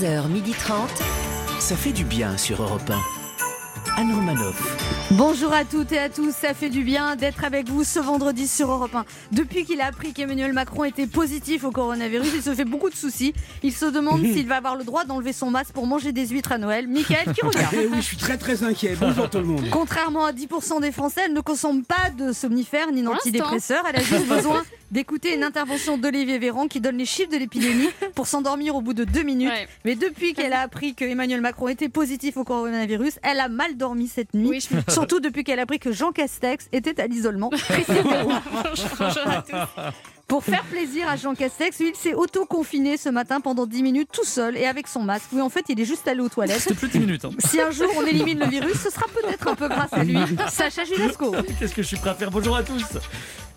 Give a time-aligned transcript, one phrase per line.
[0.00, 0.88] 11h30.
[1.60, 3.23] Ça fait du bien sur Europe 1.
[3.96, 4.76] Anne Romanoff.
[5.12, 8.48] Bonjour à toutes et à tous, ça fait du bien d'être avec vous ce vendredi
[8.48, 9.04] sur Europe 1.
[9.30, 12.96] Depuis qu'il a appris qu'Emmanuel Macron était positif au coronavirus, il se fait beaucoup de
[12.96, 13.34] soucis.
[13.62, 16.50] Il se demande s'il va avoir le droit d'enlever son masque pour manger des huîtres
[16.50, 16.88] à Noël.
[16.88, 17.74] Michael qui regarde.
[17.78, 18.96] Eh oui, je suis très très inquiet.
[18.98, 19.66] Bonjour tout le monde.
[19.70, 23.84] Contrairement à 10% des Français, elle ne consomme pas de somnifères ni d'antidépresseurs.
[23.88, 27.88] Elle a juste besoin d'écouter une intervention d'Olivier Véran qui donne les chiffres de l'épidémie
[28.14, 29.50] pour s'endormir au bout de deux minutes.
[29.50, 29.68] Ouais.
[29.84, 33.76] Mais depuis qu'elle a appris que Emmanuel Macron était positif au coronavirus, elle a mal
[33.76, 34.48] dormi cette nuit.
[34.48, 37.50] Oui, je- Surtout depuis qu'elle a appris que Jean Castex était à l'isolement.
[37.50, 38.32] Christine Béroux.
[38.98, 39.92] Bonjour à tous.
[40.26, 44.08] Pour faire plaisir à Jean Castex, lui, il s'est auto-confiné ce matin pendant 10 minutes
[44.10, 45.26] tout seul et avec son masque.
[45.32, 46.60] Oui, en fait, il est juste allé aux toilettes.
[46.60, 47.24] C'était plus de 10 minutes.
[47.26, 47.30] hein.
[47.40, 50.16] Si un jour on élimine le virus, ce sera peut-être un peu grâce à lui.
[50.50, 51.34] Sacha Judasco.
[51.58, 52.30] Qu'est-ce que je suis prêt à faire?
[52.30, 52.82] Bonjour à tous.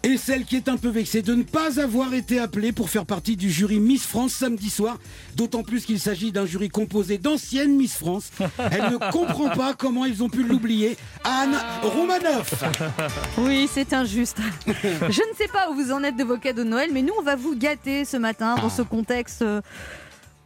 [0.04, 3.06] Et celle qui est un peu vexée de ne pas avoir été appelée pour faire
[3.06, 4.98] partie du jury Miss France samedi soir,
[5.36, 8.30] d'autant plus qu'il s'agit d'un jury composé d'anciennes Miss France.
[8.72, 10.98] Elle ne comprend pas comment ils ont pu l'oublier.
[11.24, 12.64] Anne Romanoff.
[13.38, 14.38] Oui, c'est injuste.
[14.68, 17.14] Je ne sais pas où vous en êtes de vos cadeaux de Noël, mais nous,
[17.20, 19.44] on va vous gâter ce matin dans ce contexte.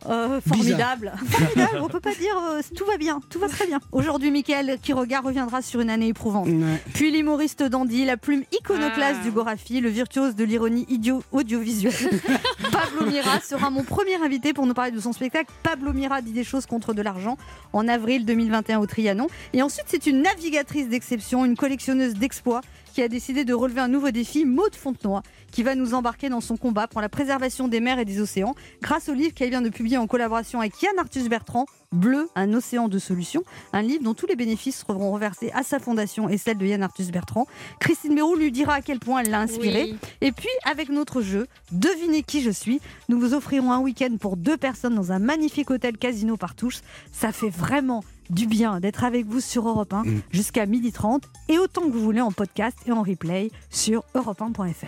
[0.10, 1.14] Euh, formidable.
[1.30, 3.80] Formidable, on peut pas dire euh, tout va bien, tout va très bien.
[3.92, 6.48] Aujourd'hui, Michael Quiroga reviendra sur une année éprouvante.
[6.48, 6.82] Ouais.
[6.94, 9.24] Puis l'humoriste dandy, la plume iconoclaste Ah.
[9.24, 11.94] du Gorafi, le virtuose de l'ironie idio audiovisuelle.
[12.72, 15.52] Pablo Mira sera mon premier invité pour nous parler de son spectacle.
[15.64, 17.38] Pablo Mira dit des choses contre de l'argent
[17.74, 19.28] en avril 2021 au Trianon.
[19.54, 22.62] Et ensuite, c'est une navigatrice d'exception, une collectionneuse d'exploits
[22.92, 26.42] qui a décidé de relever un nouveau défi, Maude Fontenoy, qui va nous embarquer dans
[26.42, 29.62] son combat pour la préservation des mers et des océans grâce au livre qu'elle vient
[29.62, 34.04] de publier en collaboration avec Yann Arthus Bertrand, Bleu, un océan de solutions, un livre
[34.04, 37.48] dont tous les bénéfices seront reversés à sa fondation et celle de Yann Arthus Bertrand.
[37.80, 39.84] Christine Béroux lui dira à quel point elle l'a inspiré.
[39.92, 39.98] Oui.
[40.22, 44.38] Et puis, avec notre jeu, devinez qui je suis, nous vous offrirons un week-end pour
[44.38, 46.82] deux personnes dans un magnifique hôtel casino par tous.
[47.12, 51.82] Ça fait vraiment du bien d'être avec vous sur Europe 1 jusqu'à 12h30 et autant
[51.82, 54.88] que vous voulez en podcast et en replay sur europe1.fr.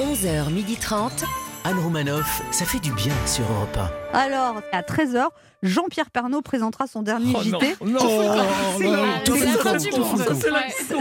[0.00, 1.43] 11h30.
[1.66, 3.78] Anne Romanoff, ça fait du bien sur Europe
[4.12, 5.28] Alors, à 13h,
[5.64, 7.76] Jean-Pierre Pernaud présentera son dernier Oh non, JT.
[7.86, 8.00] non.
[8.78, 9.34] Mytho,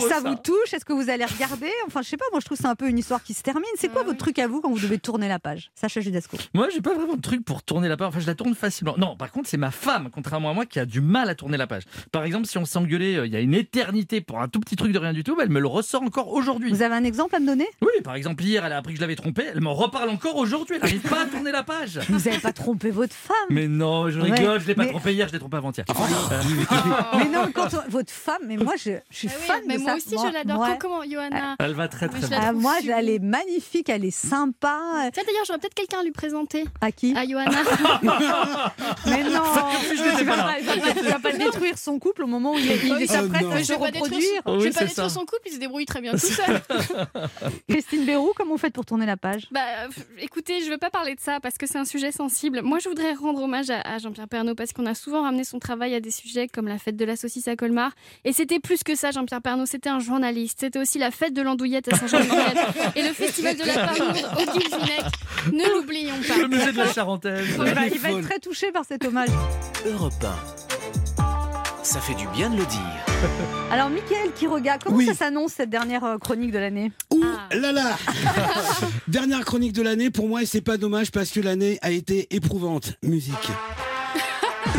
[0.08, 2.58] Ça vous touche Est-ce que vous allez regarder Enfin, je sais pas, moi je trouve
[2.58, 3.64] c'est un peu une histoire qui se termine.
[3.78, 6.38] C'est quoi Ah votre truc à vous quand vous devez tourner la page Sacha Judasco.
[6.54, 8.08] Moi, j'ai pas vraiment de truc pour tourner la page.
[8.10, 8.96] Enfin, je la tourne facilement.
[8.98, 11.58] Non, par contre, c'est ma femme, contrairement à moi, qui a du mal à tourner
[11.58, 11.84] la page.
[12.12, 14.76] Par exemple, si on s'engueulait euh, il y a une éternité pour un tout petit
[14.76, 16.70] truc de rien du tout, bah, elle me le ressort encore aujourd'hui.
[16.72, 17.68] Vous avez un exemple à me donner?
[17.82, 19.44] Oui, par exemple, hier, elle a appris que je l'avais trompé.
[19.54, 20.76] Elle m'en reparle encore aujourd'hui.
[20.78, 22.00] Elle n'arrive pas à tourner la page.
[22.10, 24.62] Vous n'avez pas trompé votre femme Mais non, je Ouais, rigole.
[24.62, 25.86] Je l'ai pas mais- trompé hier, je l'ai trompé avant-hier.
[27.18, 29.76] Mais non, quand on- votre femme, mais moi je, je suis Ah oui, fan mais
[29.78, 29.96] de moi ça.
[29.98, 30.60] aussi, je l'adore.
[30.62, 30.78] Ouais.
[30.80, 32.40] Comment, Johanna Elle va très très bien.
[32.42, 34.78] Ah, moi, elle est magnifique, elle est sympa.
[35.14, 36.66] Tiens, d'ailleurs, j'aurais peut-être quelqu'un à lui présenter.
[36.82, 37.52] À qui À Johanna.
[39.06, 39.42] Mais non,
[39.90, 42.72] je tu pas vas pas, tu vas détruire son couple au moment où il,
[43.02, 44.42] il s'apprête à se reproduire.
[44.46, 46.62] je vais pas détruire son couple, il se débrouille très bien tout seul.
[47.70, 49.48] Christine Béroux, comment vous faites pour tourner la page?
[49.52, 49.88] Bah, euh,
[50.20, 52.62] écoutez, je veux pas parler de ça parce que c'est un sujet sensible.
[52.62, 55.58] Moi, je voudrais rendre hommage à, à Jean-Pierre Pernaud parce qu'on a souvent ramené son
[55.60, 57.92] travail à des sujets comme la fête de la saucisse à Colmar.
[58.26, 59.66] Et c'était plus que ça, Jean-Pierre Pernaud.
[59.66, 60.58] C'était un journaliste.
[60.60, 62.58] C'était aussi la fête de l'andouillette à Saint-Jean-de-Maurienne
[62.96, 65.06] et le festival de la Parmourde au Guilvinec.
[65.54, 66.38] Ne l'oublions pas.
[66.38, 67.46] Le musée de la Charentaise.
[67.50, 69.30] il va, il va être très touché par cet hommage.
[69.86, 70.14] Europe
[71.18, 71.84] 1.
[71.84, 73.06] Ça fait du bien de le dire.
[73.72, 75.06] Alors, Mickaël Quiroga, comment Oui.
[75.06, 76.92] ça s'annonce cette dernière euh, chronique de l'année?
[77.14, 77.56] Ouh Ah.
[77.56, 77.98] là là
[79.08, 82.34] Dernière chronique de l'année pour moi et c'est pas dommage parce que l'année a été
[82.36, 82.94] éprouvante.
[83.04, 83.34] Musique.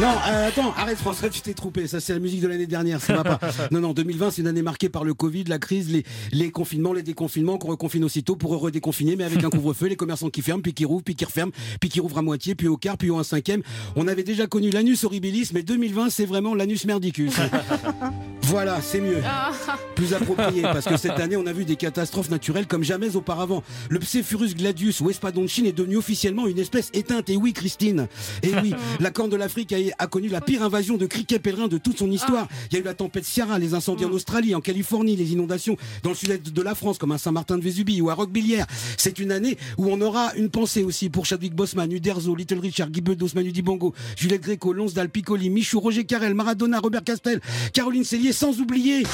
[0.01, 1.87] Non, euh, attends, arrête François, tu t'es trompé.
[1.87, 3.39] Ça, c'est la musique de l'année dernière, ça va pas.
[3.71, 6.93] Non, non, 2020, c'est une année marquée par le Covid, la crise, les, les confinements,
[6.93, 10.63] les déconfinements, qu'on reconfine aussitôt pour redéconfiner, mais avec un couvre-feu, les commerçants qui ferment,
[10.63, 13.11] puis qui rouvrent, puis qui referment, puis qui rouvrent à moitié, puis au quart, puis
[13.11, 13.63] au un cinquième.
[13.95, 17.33] On avait déjà connu l'anus horribilis, mais 2020, c'est vraiment l'anus merdicus.
[18.47, 19.53] Voilà, c'est mieux Ah,
[19.95, 23.63] plus approprié parce que cette année on a vu des catastrophes naturelles comme jamais auparavant.
[23.89, 27.31] Le Psephurus gladius ou Espadonchine est devenu officiellement une espèce éteinte.
[27.31, 28.07] Et oui, Christine.
[28.43, 31.69] Et oui, la Corne de l'Afrique a, a connu la pire invasion de criquets pèlerins
[31.69, 32.49] de toute son histoire.
[32.71, 35.77] Il y a eu la tempête Ciara, les incendies en Australie, en Californie, les inondations
[36.03, 38.67] dans le sud-est de la France comme à Saint-Martin-de-Vésubie ou à Roquebillière.
[38.99, 42.91] C'est une année où on aura une pensée aussi pour Chadwick Boseman, Uderzo, Little Richard,
[42.91, 47.41] Guy Bedos, Manu Dibango, Juliette Gréco, Lonsdal, Piccoli, Michou, Roger Carrel, Maradona, Robert Castel,
[47.73, 49.05] Caroline Cellier, sans oublier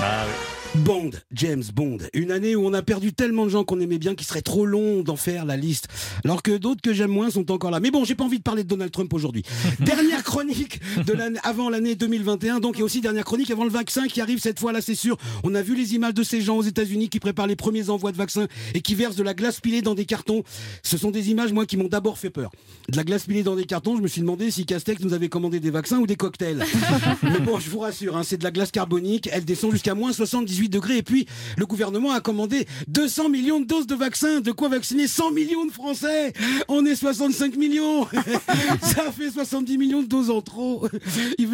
[0.00, 0.53] Ah.
[0.78, 1.98] Bond, James Bond.
[2.14, 4.66] Une année où on a perdu tellement de gens qu'on aimait bien qu'il serait trop
[4.66, 5.86] long d'en faire la liste.
[6.24, 7.78] Alors que d'autres que j'aime moins sont encore là.
[7.78, 9.44] Mais bon, j'ai pas envie de parler de Donald Trump aujourd'hui.
[9.80, 14.08] dernière chronique de l'année, avant l'année 2021, donc, et aussi dernière chronique avant le vaccin
[14.08, 15.16] qui arrive cette fois là, c'est sûr.
[15.44, 18.10] On a vu les images de ces gens aux États-Unis qui préparent les premiers envois
[18.10, 20.42] de vaccins et qui versent de la glace pilée dans des cartons.
[20.82, 22.50] Ce sont des images, moi, qui m'ont d'abord fait peur.
[22.88, 25.28] De la glace pilée dans des cartons, je me suis demandé si Castex nous avait
[25.28, 26.64] commandé des vaccins ou des cocktails.
[27.22, 29.28] Mais bon, je vous rassure, hein, c'est de la glace carbonique.
[29.32, 30.98] Elle descend jusqu'à moins 78 degrés.
[30.98, 31.26] Et puis,
[31.56, 34.40] le gouvernement a commandé 200 millions de doses de vaccins.
[34.40, 36.32] De quoi vacciner 100 millions de Français?
[36.68, 38.06] On est 65 millions
[38.82, 40.88] Ça fait 70 millions de doses en trop.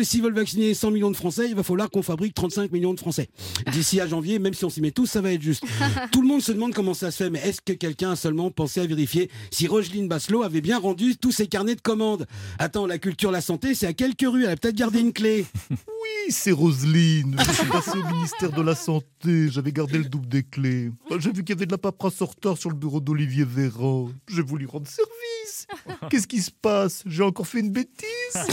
[0.02, 3.00] S'ils veulent vacciner 100 millions de Français, il va falloir qu'on fabrique 35 millions de
[3.00, 3.28] Français.
[3.72, 5.64] D'ici à janvier, même si on s'y met tous, ça va être juste.
[6.12, 8.50] Tout le monde se demande comment ça se fait, mais est-ce que quelqu'un a seulement
[8.50, 12.26] pensé à vérifier si Rogeline Basselot avait bien rendu tous ses carnets de commandes?
[12.58, 14.44] Attends, la culture, la santé, c'est à quelques rues.
[14.44, 15.46] Elle a peut-être gardé une clé.
[15.70, 17.36] Oui, c'est Roselyne.
[17.38, 19.00] Je suis passé au ministère de la Santé.
[19.25, 20.91] J'avais gardé le double des clés.
[21.19, 24.11] J'ai vu qu'il y avait de la paperasse en retard sur le bureau d'Olivier Véran.
[24.29, 25.67] J'ai voulu rendre service.
[26.11, 27.02] Qu'est-ce qui se passe?
[27.06, 28.06] J'ai encore fait une bêtise?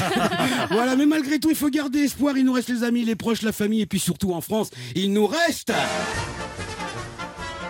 [0.71, 2.37] Voilà, mais malgré tout, il faut garder espoir.
[2.37, 5.13] Il nous reste les amis, les proches, la famille, et puis surtout en France, il
[5.13, 5.71] nous reste.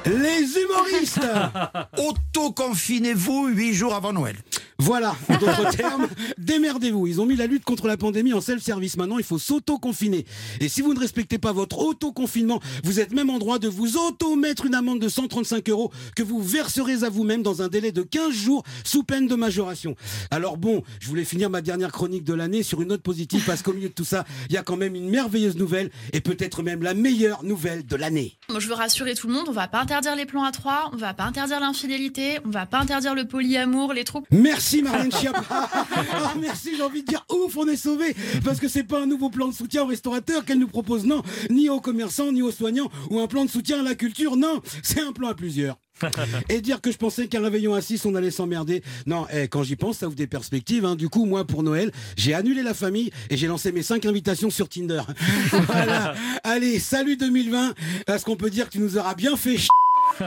[0.08, 1.20] Les humoristes
[1.98, 4.38] Auto-confinez-vous huit jours avant Noël.
[4.80, 6.08] Voilà, en d'autres termes,
[6.38, 7.08] démerdez-vous.
[7.08, 8.96] Ils ont mis la lutte contre la pandémie en self-service.
[8.96, 10.26] Maintenant, il faut s'auto-confiner.
[10.62, 13.98] Et si vous ne respectez pas votre auto-confinement, vous êtes même en droit de vous
[13.98, 18.04] auto-mettre une amende de 135 euros que vous verserez à vous-même dans un délai de
[18.04, 19.96] 15 jours sous peine de majoration.
[20.30, 23.64] Alors bon, je voulais finir ma dernière chronique de l'année sur une note positive parce
[23.64, 26.62] qu'au milieu de tout ça, il y a quand même une merveilleuse nouvelle et peut-être
[26.62, 28.38] même la meilleure nouvelle de l'année.
[28.50, 30.92] Moi, je veux rassurer tout le monde, on va pas interdire les plans à trois,
[30.94, 34.28] on va pas interdire l'infidélité, on va pas interdire le polyamour, les troupes.
[34.32, 35.44] Merci Marlène Schiappa.
[35.50, 38.16] Ah, merci, j'ai envie de dire ouf, on est sauvés
[38.46, 41.24] parce que c'est pas un nouveau plan de soutien aux restaurateurs qu'elle nous propose, non,
[41.50, 44.62] ni aux commerçants, ni aux soignants ou un plan de soutien à la culture, non,
[44.84, 45.78] c'est un plan à plusieurs.
[46.50, 48.84] Et dire que je pensais qu'un réveillon à 6 on allait s'emmerder.
[49.08, 50.86] Non, eh, quand j'y pense, ça ouvre des perspectives.
[50.86, 50.96] hein.
[50.96, 54.52] Du coup, moi, pour Noël, j'ai annulé la famille et j'ai lancé mes 5 invitations
[54.52, 55.02] sur Tinder.
[55.52, 56.14] voilà.
[56.44, 57.74] Allez, salut 2020.
[58.06, 59.70] Est-ce qu'on peut dire que tu nous auras bien fait ch...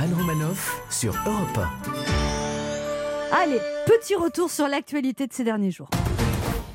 [0.00, 1.58] Anne Romanoff sur Europe
[3.32, 5.88] Allez, petit retour sur l'actualité de ces derniers jours.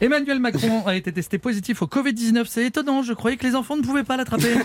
[0.02, 2.46] Emmanuel Macron a été testé positif au Covid-19.
[2.48, 4.54] C'est étonnant, je croyais que les enfants ne pouvaient pas l'attraper.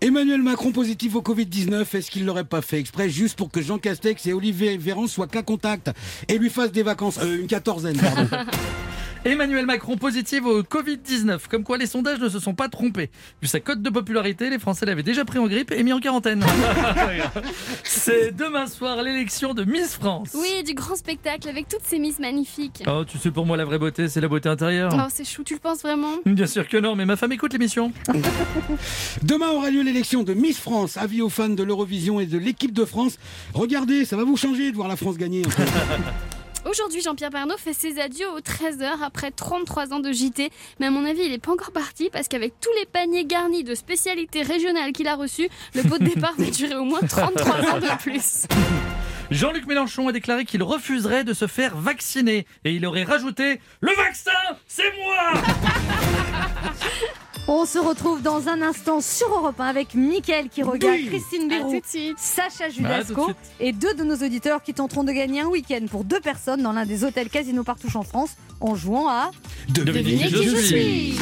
[0.00, 3.78] Emmanuel Macron positif au Covid-19, est-ce qu'il l'aurait pas fait exprès juste pour que Jean
[3.78, 5.90] Castex et Olivier Véran soient cas contact
[6.28, 8.26] et lui fassent des vacances, euh, une quatorzaine, pardon.
[9.26, 11.40] Emmanuel Macron positif au Covid-19.
[11.50, 13.10] Comme quoi les sondages ne se sont pas trompés.
[13.42, 16.00] Vu sa cote de popularité, les Français l'avaient déjà pris en grippe et mis en
[16.00, 16.42] quarantaine.
[17.84, 20.30] C'est demain soir l'élection de Miss France.
[20.34, 22.82] Oui, du grand spectacle avec toutes ces miss magnifiques.
[22.86, 24.90] Oh, tu sais, pour moi, la vraie beauté, c'est la beauté intérieure.
[24.94, 26.14] Oh, c'est chou, tu le penses vraiment?
[26.24, 27.92] Bien sûr que non, mais ma femme écoute l'émission.
[29.22, 30.96] Demain aura lieu l'élection de Miss France.
[30.96, 33.18] Avis aux fans de l'Eurovision et de l'équipe de France.
[33.52, 35.42] Regardez, ça va vous changer de voir la France gagner.
[36.68, 40.50] Aujourd'hui, Jean-Pierre Pernaut fait ses adieux aux 13h après 33 ans de JT.
[40.78, 43.64] Mais à mon avis, il n'est pas encore parti parce qu'avec tous les paniers garnis
[43.64, 47.54] de spécialités régionales qu'il a reçus, le pot de départ va durer au moins 33
[47.54, 48.46] ans de plus.
[49.30, 52.46] Jean-Luc Mélenchon a déclaré qu'il refuserait de se faire vacciner.
[52.64, 54.30] Et il aurait rajouté Le vaccin,
[54.66, 55.32] c'est moi
[57.52, 61.08] On se retrouve dans un instant sur Europe 1 avec Mickaël qui regarde, Oui.
[61.08, 61.80] Christine Béroux.
[62.16, 65.84] Sacha Ah, de Judasco et deux de nos auditeurs qui tenteront de gagner un week-end
[65.90, 68.30] pour deux personnes dans l'un des hôtels Casino Partouche en France
[68.60, 69.32] en jouant à...
[69.68, 71.14] Devinez qui je suis.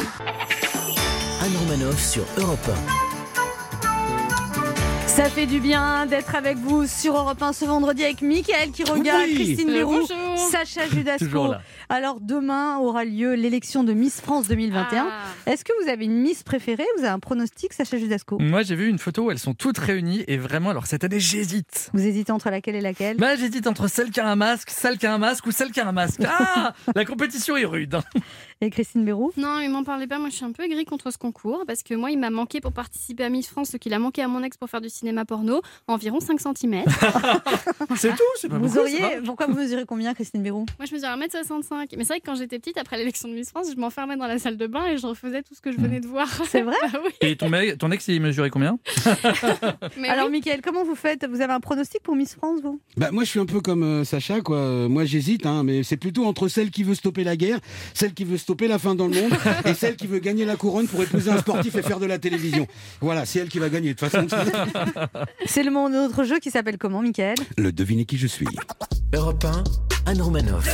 [1.41, 2.69] Anne Romanoff sur Europe
[5.19, 8.85] Ça fait du bien d'être avec vous sur Europe 1 ce vendredi avec Mickaël qui
[8.85, 9.35] regarde, Oui.
[9.35, 10.37] Christine Euh, Béroux, bonjour.
[10.49, 11.55] Sacha Judasco.
[11.89, 15.09] Alors demain aura lieu l'élection de Miss France 2021.
[15.11, 15.51] Ah.
[15.51, 18.75] Est-ce que vous avez une Miss préférée Vous avez un pronostic, Sacha Judasco Moi, j'ai
[18.75, 21.89] vu une photo où elles sont toutes réunies et vraiment, alors cette année, j'hésite.
[21.93, 23.17] Vous hésitez entre laquelle et laquelle?
[23.17, 25.71] Bah, j'hésite entre celle qui a un masque, celle qui a un masque ou celle
[25.71, 26.21] qui a un masque.
[26.25, 27.99] Ah La compétition est rude.
[28.61, 30.19] Et Christine Béroux Non, il m'en parlait pas.
[30.19, 32.59] Moi, je suis un peu aigrie contre ce concours parce que moi, il m'a manqué
[32.59, 34.89] pour participer à Miss France ce qu'il a manqué à mon ex pour faire du
[34.89, 36.83] cinéma porno, environ 5 cm.
[37.95, 38.99] C'est tout, c'est pas Vous beaucoup, auriez.
[39.25, 41.95] Pourquoi vous mesurez combien, Christine Béroux moi, je mesure 1m65.
[41.97, 44.27] Mais c'est vrai que quand j'étais petite, après l'élection de Miss France, je m'enfermais dans
[44.27, 46.27] la salle de bain et je refaisais tout ce que je venais de voir.
[46.49, 47.11] C'est vrai Bah oui.
[47.21, 48.77] Et ton, mec- ton ex, il mesurait combien
[49.97, 50.33] Mais Alors, oui.
[50.33, 51.25] Mickaël, comment vous faites?
[51.29, 52.79] Vous avez un pronostic pour Miss France, vous?
[52.97, 54.57] Bah, moi, je suis un peu comme euh, Sacha, quoi.
[54.57, 57.59] Euh, Moi, j'hésite, hein, mais c'est plutôt entre celle qui veut stopper la guerre,
[57.93, 59.33] celle qui veut stopper la fin dans le monde,
[59.65, 62.19] et celle qui veut gagner la couronne pour épouser un sportif et faire de la
[62.19, 62.67] télévision.
[63.01, 63.93] Voilà, c'est elle qui va gagner.
[63.93, 64.27] De toute façon,
[65.45, 68.47] C'est le moment de notre jeu qui s'appelle comment, Mickaël le devinez qui je suis.
[69.13, 69.63] Europe 1,
[70.11, 70.65] Anne Romanoff.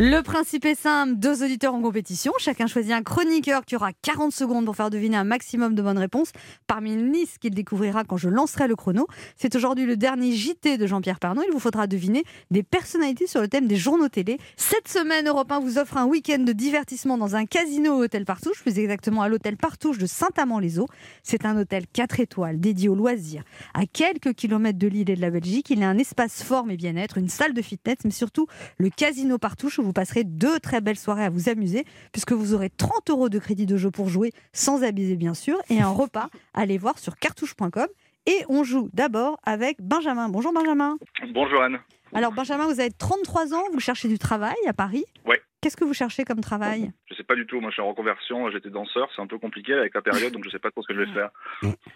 [0.00, 4.30] Le principe est simple, deux auditeurs en compétition, chacun choisit un chroniqueur qui aura 40
[4.30, 6.30] secondes pour faire deviner un maximum de bonnes réponses
[6.68, 9.08] parmi une liste qu'il découvrira quand je lancerai le chrono.
[9.34, 13.40] C'est aujourd'hui le dernier JT de Jean-Pierre Pernaut, il vous faudra deviner des personnalités sur
[13.40, 14.38] le thème des journaux télé.
[14.56, 18.24] Cette semaine, Europe 1 vous offre un week-end de divertissement dans un casino au Hôtel
[18.24, 20.86] Partouche, plus exactement à l'Hôtel Partouche de Saint-Amand-les-Eaux.
[21.24, 23.42] C'est un hôtel 4 étoiles dédié aux loisirs.
[23.74, 26.70] À quelques kilomètres de l'île et de la Belgique, il y a un espace forme
[26.70, 28.46] et bien-être, une salle de fitness, mais surtout
[28.78, 32.52] le casino Partouche où vous passerez deux très belles soirées à vous amuser, puisque vous
[32.52, 35.88] aurez 30 euros de crédit de jeu pour jouer, sans abuser bien sûr, et un
[35.88, 37.86] repas à aller voir sur cartouche.com.
[38.26, 40.28] Et on joue d'abord avec Benjamin.
[40.28, 40.98] Bonjour Benjamin.
[41.32, 41.78] Bonjour Anne.
[42.14, 45.40] Alors Benjamin, vous avez 33 ans, vous cherchez du travail à Paris Ouais.
[45.60, 46.92] Qu'est-ce que vous cherchez comme travail?
[47.10, 49.38] Je sais pas du tout, moi je suis en reconversion, j'étais danseur, c'est un peu
[49.38, 51.30] compliqué avec la période, donc je sais pas trop ce que je vais faire.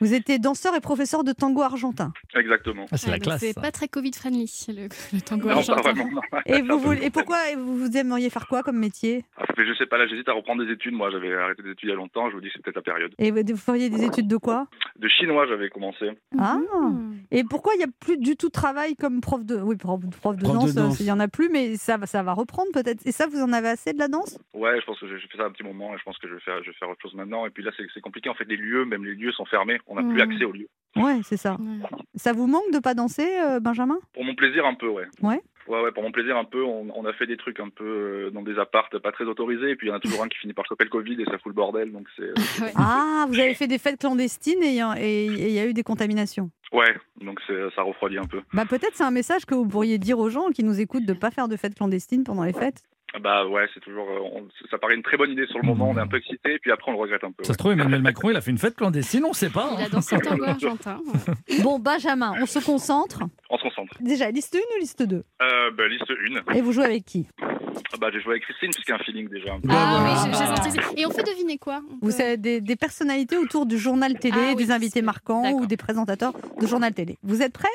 [0.01, 2.13] Vous étiez danseur et professeur de tango argentin.
[2.35, 2.87] Exactement.
[2.91, 3.41] Ah, c'est la Ouais, donc classe.
[3.41, 5.81] C'est pas très Covid-friendly, le, le tango Non, pas argentin.
[5.93, 6.11] vraiment.
[6.11, 6.21] non.
[6.47, 9.25] Et, vous, voulez- et pourquoi vous, vous aimeriez faire quoi comme métier?
[9.37, 11.89] Ah, je sais pas, là j'hésite à reprendre des études, moi j'avais arrêté des études
[11.89, 13.15] il y a longtemps, je vous dis que c'est peut-être la période.
[13.19, 14.67] Et vous vous feriez des études de quoi?
[14.99, 16.11] De chinois j'avais commencé.
[16.37, 17.13] Ah Hmm.
[17.31, 19.55] Et pourquoi il n'y a plus du tout de travail comme prof de...
[19.57, 21.01] Oui, prof, prof de Prof de danse, danse.
[21.01, 23.07] il n'y en a plus, mais ça, va- ça va reprendre peut-être.
[23.07, 24.39] Et ça, vous en avez assez de la danse?
[24.55, 26.35] Ouais, je pense que j'ai fait ça un petit moment et je pense que je
[26.35, 27.47] vais faire, je vais faire autre chose maintenant.
[27.47, 29.81] Et puis là c'est c'est compliqué, en fait les lieux, même les lieux sont fermés,
[29.87, 30.33] on n'a plus Mhm.
[30.33, 30.69] accès aux lieux.
[30.97, 31.53] Ouais, c'est ça.
[31.59, 31.89] Ouais.
[32.17, 33.99] Ça vous manque de pas danser, euh, Benjamin?
[34.15, 35.07] Pour mon plaisir un peu, ouais.
[35.23, 35.41] Ouais.
[35.69, 37.85] Ouais, ouais, pour mon plaisir un peu, on, on a fait des trucs un peu
[38.27, 40.29] euh, dans des appartes pas très autorisés, et puis il y en a toujours un
[40.29, 42.23] qui finit par choper le Covid et ça fout le bordel, donc c'est...
[42.25, 42.73] euh, Ouais.
[42.75, 46.51] Ah, vous avez fait des fêtes clandestines et il y a- y eu des contaminations.
[46.73, 48.41] Ouais, donc c'est- ça refroidit un peu.
[48.53, 51.13] Bah peut-être c'est un message que vous pourriez dire aux gens qui nous écoutent de
[51.13, 52.83] pas faire de fêtes clandestines pendant les fêtes.
[53.21, 54.09] Bah ouais, c'est toujours...
[54.09, 56.17] euh, on- ça paraît une très bonne idée sur le moment, on est un peu
[56.17, 57.45] excité, et puis après on le regrette un peu.
[57.45, 57.53] Ça ouais.
[57.55, 59.71] se trouve, Emmanuel Macron, il a fait une fête clandestine, on sait pas.
[59.79, 59.87] Il hein.
[59.87, 61.01] a dansé le tango argentin.
[61.07, 61.35] ouais.
[61.63, 63.21] Bon, Benjamin, on se concentre.
[63.51, 63.95] On se concentre.
[64.01, 66.11] Déjà, liste 1 ou liste 2 Euh, bah, liste
[66.49, 66.55] 1.
[66.55, 67.27] Et vous jouez avec qui?
[67.39, 69.53] Ah bah, j'ai joué avec Christine, puisqu'il y a un feeling déjà.
[69.55, 69.69] un peu.
[69.71, 70.55] Ah, oui, voilà.
[70.95, 71.01] j'ai-.
[71.03, 71.81] Et on fait deviner quoi?
[72.01, 75.67] Vous avez des, des personnalités autour du journal télé, Ah oui, des invités marquants ou
[75.67, 77.19] des présentateurs de journal télé.
[77.23, 77.69] Vous êtes prêts,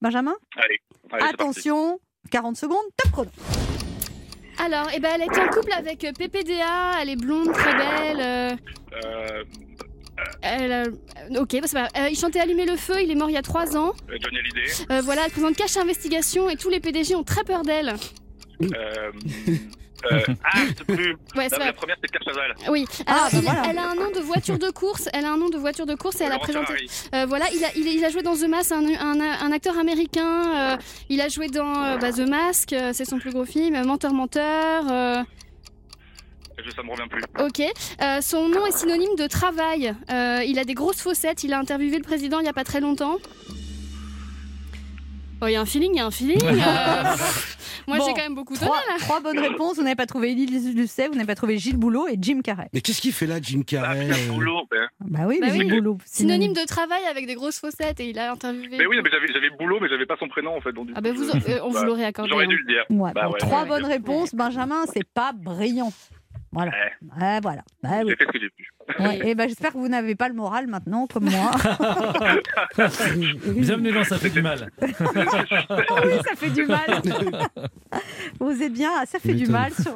[0.00, 0.34] Benjamin?
[0.56, 0.78] Allez,
[1.12, 1.24] allez.
[1.24, 1.98] Attention,
[2.30, 3.30] 40 secondes, top chrono.
[4.64, 8.20] Alors, eh ben, elle est en couple avec euh, PPDA, elle est blonde, très belle.
[8.20, 8.50] euh,
[9.04, 9.44] Euh,
[10.42, 12.04] elle, euh, ok, bah, c'est pas grave.
[12.06, 13.92] Euh, il chantait Allumer le feu, il est mort il y a 3 ans.
[14.10, 14.72] euh, Hallyday.
[14.90, 17.94] Euh, voilà, elle présente Cache Investigation et tous les PDG ont très peur d'elle.
[20.12, 21.12] Euh, ah, je sais plus.
[21.36, 22.54] Ouais, La, c'est la première, c'est Claire Chazal.
[22.70, 23.62] Oui, Ah, alors bah il- voilà.
[23.70, 25.08] elle a un nom de voiture de course.
[25.12, 26.74] Elle a un nom de voiture de course et elle a présenté.
[27.14, 29.76] Euh, voilà, il a, il, il a joué dans The Mask, un, un, un acteur
[29.78, 30.72] américain.
[30.74, 30.76] euh,
[31.08, 33.74] il a joué dans euh, bah, The Mask, euh, c'est son plus gros film.
[33.74, 34.84] euh, Menteur, menteur.
[34.90, 35.22] euh,
[36.64, 37.22] Je, ça me revient plus.
[37.44, 37.72] ok.
[38.02, 39.94] Euh, son nom est synonyme de travail.
[40.10, 41.44] Euh, il a des grosses fossettes.
[41.44, 43.16] Il a interviewé le président il y a pas très longtemps.
[45.40, 46.42] Oh, il y a un feeling, il y a un feeling.
[46.42, 46.52] euh,
[47.86, 48.96] Moi, Bon, j'ai quand même beaucoup donné Trois, là.
[48.98, 49.76] trois bonnes réponses.
[49.76, 52.68] Vous n'avez pas trouvé Élise Lucet, vous n'avez pas trouvé Gilles Boulot et Jim Carrey.
[52.74, 54.62] Mais qu'est-ce qu'il fait là, Jim Ah, Carrey putain, euh, boulot.
[54.70, 54.88] Ben.
[55.00, 55.58] Bah oui, Bah mais oui.
[55.60, 55.98] Gilles Boulot.
[56.04, 58.76] Synonyme de travail avec des grosses fossettes et il a interviewé.
[58.78, 60.72] Mais oui, mais j'avais, j'avais boulot, mais j'avais pas son prénom en fait.
[60.72, 62.30] Donc, Ah bah vous, euh, on vous bah, l'aurait accordé.
[62.30, 62.48] J'aurais hein.
[62.48, 62.84] dû le dire.
[62.90, 63.92] Ouais, Bah bon, ouais, trois ouais, bonnes ouais.
[63.94, 64.34] réponses.
[64.34, 65.92] Benjamin, c'est pas brillant.
[66.52, 66.72] Voilà.
[67.20, 67.62] Ouais, voilà.
[67.82, 68.08] Bah oui.
[68.08, 68.68] J'ai fait ce que j'ai pu.
[68.98, 71.50] Ouais, et ben j'espère que vous n'avez pas le moral maintenant, comme moi.
[73.46, 74.70] Bienvenue dans Ça fait du mal.
[74.80, 74.86] Ah
[76.06, 77.02] oui, ça fait du mal.
[78.40, 79.72] Vous êtes bien, ça fait du mal.
[79.74, 79.94] Sur...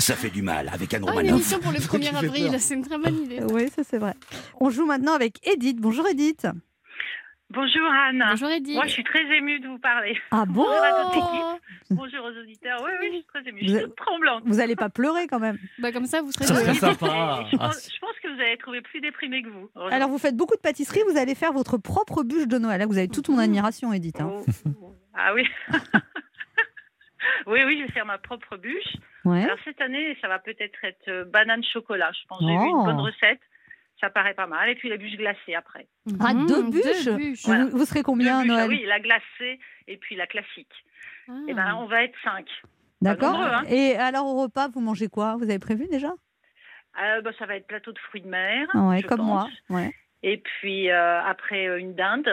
[0.00, 2.56] Ça fait du mal avec Anne Ah, une émission pour le Qui 1er fait avril,
[2.60, 3.40] c'est une très bonne idée.
[3.52, 4.14] Oui, ça c'est vrai.
[4.60, 5.80] On joue maintenant avec Edith.
[5.80, 6.46] Bonjour Edith.
[7.50, 8.24] Bonjour Anne.
[8.30, 8.74] Bonjour Edith.
[8.74, 10.18] Moi, je suis très émue de vous parler.
[10.30, 11.30] Ah bon Bonjour à toute l'équipe.
[11.42, 11.58] Oh,
[11.90, 12.80] Bonjour aux auditeurs.
[12.84, 13.60] Oui, oui, je suis très émue.
[13.62, 14.42] Je Vous suis toute tremblante.
[14.46, 15.58] Vous allez pas pleurer quand même.
[15.78, 17.44] bah comme ça, vous serez Ça serait sympa.
[17.52, 19.70] Je Ah, pense, je pense que vous allez trouver plus déprimé que vous.
[19.90, 22.80] Alors vous faites beaucoup de pâtisserie, vous allez faire votre propre bûche de Noël.
[22.80, 24.20] Là, vous avez toute mon admiration, Edith.
[24.20, 24.30] hein.
[24.80, 24.94] Oh.
[25.14, 25.46] Ah oui.
[27.46, 28.96] oui, oui, je vais faire ma propre bûche.
[29.24, 29.44] Ouais.
[29.44, 32.10] Alors cette année, ça va peut-être être euh, banane chocolat.
[32.12, 32.80] Je pense que j'ai vu Oh.
[32.80, 33.40] une bonne recette.
[34.00, 34.68] Ça paraît pas mal.
[34.68, 35.86] Et puis la bûche glacée après.
[36.20, 37.44] Ah, Mmh, deux bûches bûches.
[37.44, 37.64] Voilà.
[37.66, 39.58] Vous, vous serez combien Deux bûches, ah Noël Oui, la glacée
[39.88, 40.72] et puis la classique.
[41.28, 41.32] Ah.
[41.48, 42.46] Et ben, on va être cinq.
[43.00, 43.38] D'accord.
[43.40, 43.62] hein.
[43.68, 45.36] Et alors au repas, vous mangez quoi?
[45.36, 46.12] Vous avez prévu déjà?
[47.02, 48.68] Euh, bah, ça va être plateau de fruits de mer.
[48.74, 49.26] Ah Ouais, je comme pense.
[49.26, 49.48] moi.
[49.80, 49.92] Ouais.
[50.22, 52.28] Et puis euh, après euh, une dinde.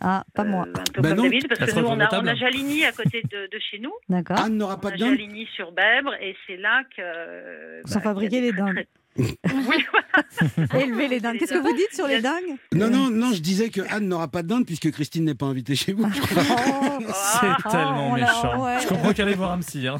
[0.00, 0.66] Ah, pas moi.
[0.66, 1.22] Euh, un peu Bah comme non.
[1.24, 3.92] d'habitude, parce que nous, on a, on a Jaligny à côté de, de chez nous.
[4.08, 4.38] D'accord.
[4.38, 7.80] Anne n'aura pas de dinde Jaligny sur Bèbre, et c'est là que.
[7.88, 8.74] Sont bah, y a les des dindes.
[8.74, 8.88] très-
[9.18, 9.84] Oui, voilà.
[10.84, 11.36] Élever les dindes.
[11.38, 12.56] Qu'est-ce que vous dites sur les dingues?
[12.74, 15.46] Non, non, non, je disais que Anne n'aura pas de dinde puisque Christine n'est pas
[15.46, 16.04] invitée chez vous.
[17.00, 18.64] Oh, C'est Ah, tellement l'a- méchant.
[18.64, 18.80] ouais.
[18.82, 19.86] Je comprends qu'elle aille voir un psy.
[19.86, 19.98] Hein.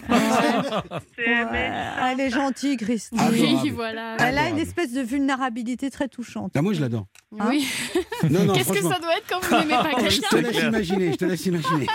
[1.17, 1.47] C'est- ouais.
[1.53, 1.71] mais-
[2.11, 3.19] Elle est gentille, Christine.
[3.31, 4.17] Oui, voilà.
[4.21, 6.53] Elle a une espèce de vulnérabilité très touchante.
[6.57, 7.07] Ah, moi, je l'adore.
[7.33, 7.67] Oui.
[8.31, 10.51] Non, non, Qu'est-ce que ça doit être quand vous n'aimez pas Je te quelqu'un?
[10.51, 11.87] laisse imaginer, je te laisse imaginer.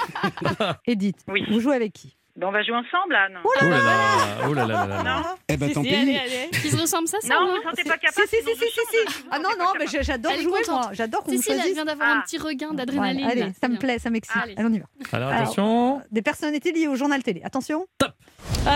[0.88, 1.44] Edith, Oui.
[1.51, 2.15] vous jouez avec qui?
[2.36, 3.38] Bon, on va jouer ensemble, Anne.
[3.44, 5.04] Oh là là, oh là là là là.
[5.04, 5.94] Non, Eh ben Si, tant si, pis.
[5.96, 6.50] allez, allez.
[6.52, 8.66] Qui se ressemble ça, ça non, non vous ne sentez pas capable si, si, si,
[8.72, 8.80] si,
[9.13, 9.24] si.
[9.30, 10.90] Ah non, non, mais j'adore est jouer, moi.
[10.94, 11.75] J'adore qu'on Si, me si, elle choisisse.
[11.75, 12.18] vient d'avoir Ah.
[12.18, 13.28] un petit regain Voilà, d'adrénaline.
[13.30, 14.36] allez, là, ça me plaît, ça m'excite.
[14.42, 14.56] Allez.
[14.58, 14.86] Allez, on y va.
[15.12, 16.02] Alors Alors, attention.
[16.10, 17.42] Des personnalités liées au journal télé.
[17.44, 17.86] Attention.
[18.00, 18.13] Top.
[18.66, 18.70] Euh,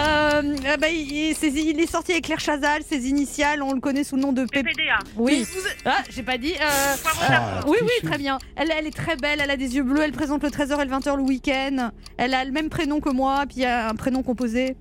[0.66, 4.04] euh, bah, il, ses- il est sorti avec Claire Chazal, ses initiales, on le connaît
[4.04, 4.46] sous le nom de.
[4.46, 5.00] PPDA.
[5.16, 5.48] Oui.
[5.86, 6.54] Ah, j'ai pas dit.
[6.54, 7.70] euh, euh, d'Arvor.
[7.72, 8.38] oui, oui, très bien.
[8.56, 10.86] Elle, elle est très belle, elle a des yeux bleus, elle présente le 13h et
[10.86, 11.92] le 20h le week-end.
[12.18, 14.75] Elle a le même prénom que moi, puis il y a un prénom composé.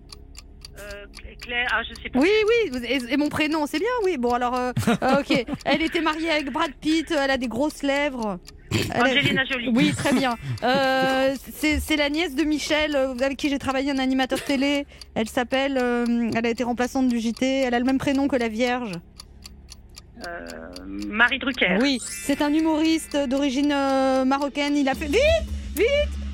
[0.78, 1.04] Euh,
[1.40, 2.18] Claire, ah, je sais pas.
[2.18, 2.28] Oui,
[2.73, 4.16] oui, et, et mon prénom, c'est bien, oui.
[4.18, 5.44] Bon, alors, euh, euh, ok.
[5.64, 8.38] Elle était mariée avec Brad Pitt, elle a des grosses lèvres.
[8.73, 9.70] Elle est- Angelina Jolie.
[9.75, 10.37] Oui, très bien.
[10.62, 14.87] Euh, c'est la nièce de Michel, avec qui j'ai travaillé, un animateur télé.
[15.14, 17.61] Elle s'appelle, euh, elle a été remplaçante du JT.
[17.62, 18.92] Elle a le même prénom que la Vierge.
[20.26, 20.46] Euh,
[20.87, 21.78] Marie Drucker.
[21.80, 24.76] Oui, c'est un humoriste d'origine euh, marocaine.
[24.76, 25.20] Il a fait vite,
[25.76, 25.87] vite.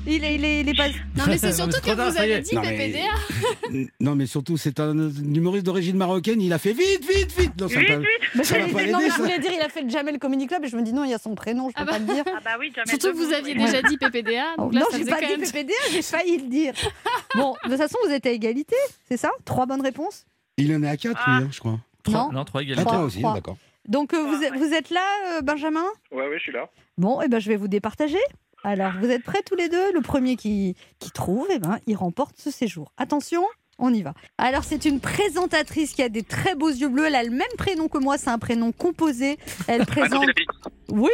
[0.05, 0.87] Il est, il est, il est pas.
[1.17, 3.87] Non, mais c'est surtout que tard, vous avez dit Non, mais- PPDA.
[4.01, 6.41] Non, mais surtout, c'est un humoriste d'origine marocaine.
[6.41, 7.51] Il a fait vite, vite, vite.
[7.59, 8.43] Non, ça Vite, pas- vite.
[8.45, 10.67] Ça pas non, mais je voulais dire, il a fait le Jamel Comedy Club et
[10.67, 12.23] je me dis non, il y a son prénom, je peux Ah pas le dire.
[12.27, 12.89] Ah bah oui, jamais.
[12.89, 14.43] Surtout que vous aviez déjà dit PPDA.
[14.57, 16.73] Oh, Donc là, non, ça j'ai pas dit même- PPDA, j'ai failli le dire.
[17.35, 18.75] Bon, de toute façon, vous êtes à égalité,
[19.09, 19.31] c'est ça?
[19.45, 20.25] Trois bonnes réponses?
[20.57, 21.37] Il en est à 4, Ah.
[21.39, 21.79] lui, hein, je crois.
[22.09, 22.31] Non.
[22.31, 22.83] Non, trois Ah, égalités.
[22.85, 22.97] Trois.
[22.97, 23.33] toi aussi, trois.
[23.33, 23.57] d'accord.
[23.87, 24.57] Donc, euh, vous, Ah, êtes, ouais.
[24.59, 25.01] vous êtes là,
[25.37, 25.83] euh, Benjamin?
[26.11, 26.69] Ouais, ouais, je suis là.
[26.97, 28.19] Bon, et ben, je vais vous départager.
[28.63, 29.91] Alors, vous êtes prêts tous les deux?
[29.93, 32.91] Le premier qui, qui trouve, eh ben, il remporte ce séjour.
[32.97, 33.45] Attention,
[33.77, 34.13] on y va.
[34.37, 37.05] Alors, c'est une présentatrice qui a des très beaux yeux bleus.
[37.07, 39.37] Elle a le même prénom que moi, c'est un prénom composé.
[39.67, 40.23] Elle présente.
[40.23, 40.55] Anne-Sophie Lapix.
[40.89, 41.09] Oui,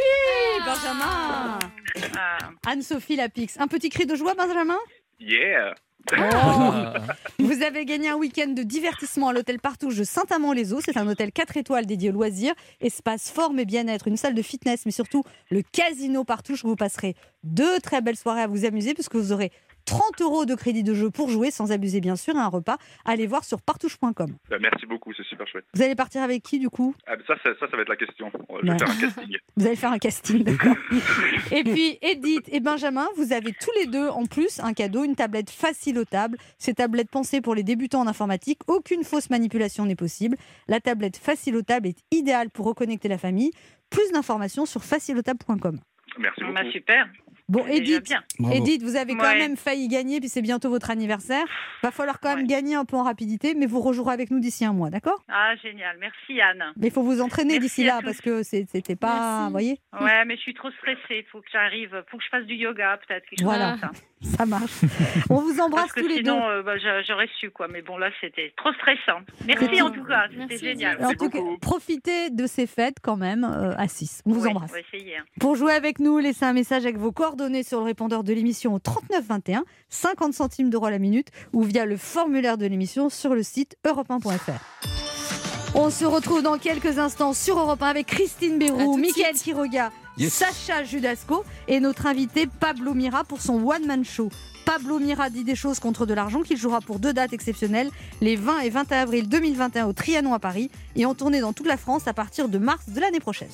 [0.66, 1.60] Benjamin
[2.18, 3.60] Ah, Anne-Sophie Lapix.
[3.60, 4.78] Un petit cri de joie, Benjamin?
[5.20, 5.74] Yeah.
[6.18, 6.94] Ah.
[7.40, 10.82] Vous avez gagné un week-end de divertissement à l'hôtel Partouche Saint-Amand-les-Eaux.
[10.84, 14.42] C'est un hôtel 4 étoiles dédié aux loisirs, espace forme et bien-être, une salle de
[14.42, 18.94] fitness, mais surtout le casino Partouche vous passerez deux très belles soirées à vous amuser
[18.94, 19.52] puisque vous aurez
[19.86, 22.78] 30 euros de crédit de jeu pour jouer, sans abuser bien sûr, et un repas.
[23.06, 24.14] Allez voir sur partouche.com.
[24.50, 25.66] Bah, merci beaucoup, c'est super chouette.
[25.74, 26.94] Vous allez partir avec qui du coup?
[27.08, 28.32] Ah, ça, ça, ça, ça va être la question.
[28.62, 28.78] Je vais Ouais.
[28.78, 29.38] faire un casting.
[29.58, 30.76] Vous allez faire un casting, d'accord.
[31.52, 35.16] et puis Edith et Benjamin, vous avez tous les deux en plus un cadeau, une
[35.16, 36.38] tablette facilotable.
[36.58, 40.38] Ces tablettes pensées pour les débutants en informatique, aucune fausse manipulation n'est possible.
[40.68, 43.52] La tablette facilotable est idéale pour reconnecter la famille.
[43.90, 45.80] Plus d'informations sur facilotable.com.
[46.20, 46.72] Merci bah, beaucoup.
[46.72, 47.08] super.
[47.50, 48.14] Bon, Edith.
[48.54, 49.40] Edith, vous avez quand Ouais.
[49.40, 51.44] même failli gagner, puis c'est bientôt votre anniversaire.
[51.82, 52.46] Va falloir quand même Ouais.
[52.48, 55.24] gagner un peu en rapidité, mais vous rejouerez avec nous d'ici un mois, d'accord?
[55.28, 55.98] Ah, génial.
[56.00, 56.64] Merci, Anne.
[56.78, 58.06] Mais il faut vous entraîner d'ici là, tous.
[58.06, 61.26] parce que c'était pas, vous voyez, Ouais, mais je suis trop stressée.
[61.32, 62.04] Faut que j'arrive.
[62.12, 63.26] Faut que je fasse du yoga, peut-être.
[63.42, 63.78] Voilà.
[63.82, 64.02] comme ça.
[64.22, 64.72] Ça marche.
[65.30, 66.32] On vous embrasse Parce que tous les deux.
[66.32, 67.68] sinon, euh, bah, j'a- j'aurais su, quoi.
[67.68, 69.22] Mais bon, là, c'était trop stressant.
[69.46, 70.04] Merci, en tout.
[70.04, 70.26] cas.
[70.38, 71.04] C'était génial.
[71.06, 74.22] En tout cas, profitez de ces fêtes quand même euh, à 6.
[74.26, 74.70] On vous embrasse.
[74.72, 75.18] On va essayer.
[75.18, 75.24] hein.
[75.40, 78.74] Pour jouer avec nous, laissez un message avec vos coordonnées sur le répondeur de l'émission
[78.74, 83.44] au 3921, 50 centimes d'euros la minute, ou via le formulaire de l'émission sur le
[83.44, 85.09] site europe1.fr.
[85.76, 89.36] On se retrouve dans quelques instants sur Europe 1 avec Christine Bérou, Mickaël.
[89.36, 90.34] Quiroga, Yes.
[90.34, 94.30] Sacha Judasco et notre invité Pablo Mira pour son one-man show.
[94.66, 98.36] Pablo Mira dit des choses contre de l'argent qu'il jouera pour deux dates exceptionnelles, les
[98.36, 101.78] 20 et 21 avril 2021 au Trianon à Paris et en tournée dans toute la
[101.78, 103.48] France à partir de mars de l'année prochaine.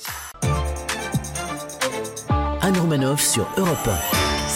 [2.61, 3.89] Anne Romanoff sur Europe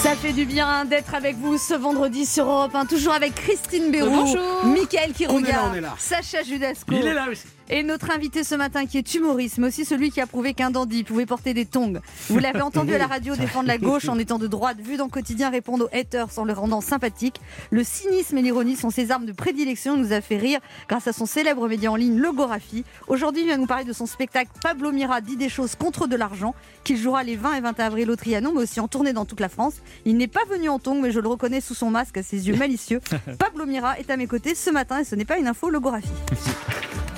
[0.01, 3.91] Ça fait du bien d'être avec vous ce vendredi sur Europe 1, toujours avec Christine
[3.91, 4.65] Bérou, Bonjour.
[4.65, 5.93] Mickaël On est là, Quiroga, on est là.
[5.97, 7.43] Sacha Judasco Il est là aussi.
[7.69, 10.71] Et notre invité ce matin qui est humoriste, mais aussi celui qui a prouvé qu'un
[10.71, 12.01] dandy pouvait porter des tongs.
[12.29, 15.05] Vous l'avez entendu à la radio défendre la gauche en étant de droite, vu dans
[15.05, 17.39] le quotidien répondre aux haters en le rendant sympathique.
[17.69, 19.95] Le cynisme et l'ironie sont ses armes de prédilection.
[19.95, 22.83] Il nous a fait rire grâce à son célèbre média en ligne Logographie.
[23.07, 26.15] Aujourd'hui, il vient nous parler de son spectacle Pablo Mira dit des choses contre de
[26.15, 29.25] l'argent qu'il jouera les 20 et 21 avril au Trianon, mais aussi en tournée dans
[29.25, 29.75] toute la France.
[30.05, 32.47] Il n'est pas venu en tongs, mais je le reconnais sous son masque à ses
[32.47, 33.01] yeux malicieux.
[33.39, 36.07] Pablo Mira est à mes côtés ce matin et ce n'est pas une info Logographie.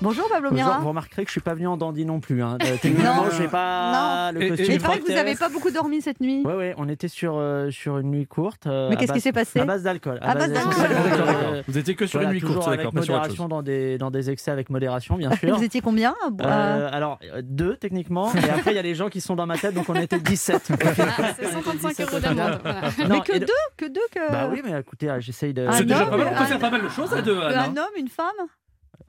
[0.00, 0.78] Bonjour Pablo Bonjour, Mira.
[0.78, 2.40] vous remarquerez que je suis pas venu en dandy non plus.
[2.40, 2.56] Hein.
[2.68, 3.30] Euh, techniquement, Non.
[3.36, 4.66] j'ai pas le Et- et- costume.
[4.68, 6.42] Mais il paraît que vous n'avez pas beaucoup dormi cette nuit.
[6.44, 8.66] Ouais, ouais, on était sur, euh, sur une nuit courte.
[8.68, 10.18] euh, Mais qu'est-ce qui s'est passé À base d'alcool.
[10.22, 10.72] À base d'alcool.
[10.90, 14.30] Euh, Vous étiez que sur voilà, une nuit courte, d'accord, modération dans des, dans des
[14.30, 15.56] excès avec modération, bien sûr.
[15.56, 19.08] Vous étiez combien Euh, alors, euh, deux techniquement, et après il y a les gens
[19.08, 20.70] qui sont dans ma tête, donc on était 17.
[20.70, 20.76] Ah,
[21.38, 22.60] c'est 135 euros d'amende.
[22.64, 24.30] Non, Mais que et de- deux Que deux que...
[24.30, 25.66] Bah oui, mais écoutez, j'essaye de.
[25.68, 27.22] Ah, C'est non, déjà pas mal, on peut un- faire pas mal de choses à
[27.22, 27.54] deux, Anne.
[27.56, 27.64] hein.
[27.74, 28.26] Un homme, une femme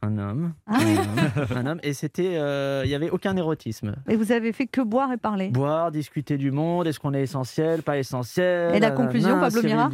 [0.01, 0.53] Un homme.
[0.67, 0.95] Ah oui.
[0.97, 2.37] Un homme, un homme, et c'était.
[2.37, 3.95] euh, Il n'y avait aucun érotisme.
[4.07, 5.49] Et vous avez fait que boire et parler.
[5.49, 9.89] Boire, discuter du monde, est-ce qu'on est essentiel, pas essentiel Et la conclusion, Pablo Mira.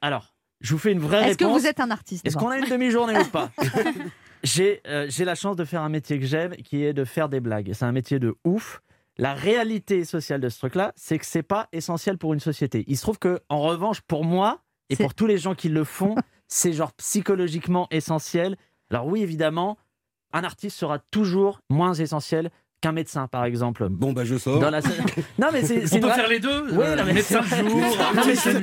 [0.00, 1.60] Alors, je vous fais une vraie Est-ce que réponse.
[1.62, 3.50] vous êtes un artiste Est-ce qu'on a une demi-journée ou pas
[4.42, 7.28] J'ai euh, j'ai la chance de faire un métier que j'aime, qui est de faire
[7.28, 7.72] des blagues.
[7.74, 8.80] C'est un métier de ouf.
[9.18, 12.84] La réalité sociale de ce truc-là, c'est que c'est pas essentiel pour une société.
[12.86, 15.84] Il se trouve que, en revanche, pour moi, Et pour tous les gens qui le
[15.84, 16.14] font,
[16.48, 18.56] c'est genre psychologiquement essentiel.
[18.90, 19.78] Alors oui, évidemment,
[20.32, 22.50] un artiste sera toujours moins essentiel
[22.80, 23.88] qu'un médecin, par exemple.
[23.90, 24.58] Bon, bah je sors.
[24.58, 24.80] Dans la...
[25.38, 26.64] Non, mais c'est On une peut ra- faire les deux.
[26.72, 27.64] Oui, euh, non, mais médecin jour,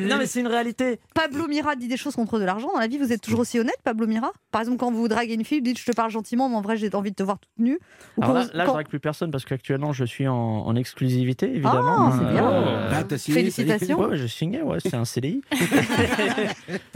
[0.01, 0.99] non, mais c'est une réalité.
[1.13, 2.69] Pablo Mira dit des choses contre de l'argent.
[2.73, 4.31] Dans la vie, vous êtes toujours aussi honnête, Pablo Mira?
[4.51, 6.61] Par exemple, quand vous draguez une fille, vous dites je te parle gentiment, mais en
[6.61, 7.79] vrai, j'ai envie de te voir toute nue.
[8.17, 11.47] Ou Alors là, là, je drague plus personne parce qu'actuellement, je suis en, en exclusivité,
[11.49, 12.09] évidemment.
[12.11, 12.51] Ah, c'est bien.
[12.51, 13.37] Euh, Ah, signé.
[13.39, 13.99] Félicitations.
[13.99, 15.41] Ouais, ouais, j'ai signé, ouais, c'est un CDI.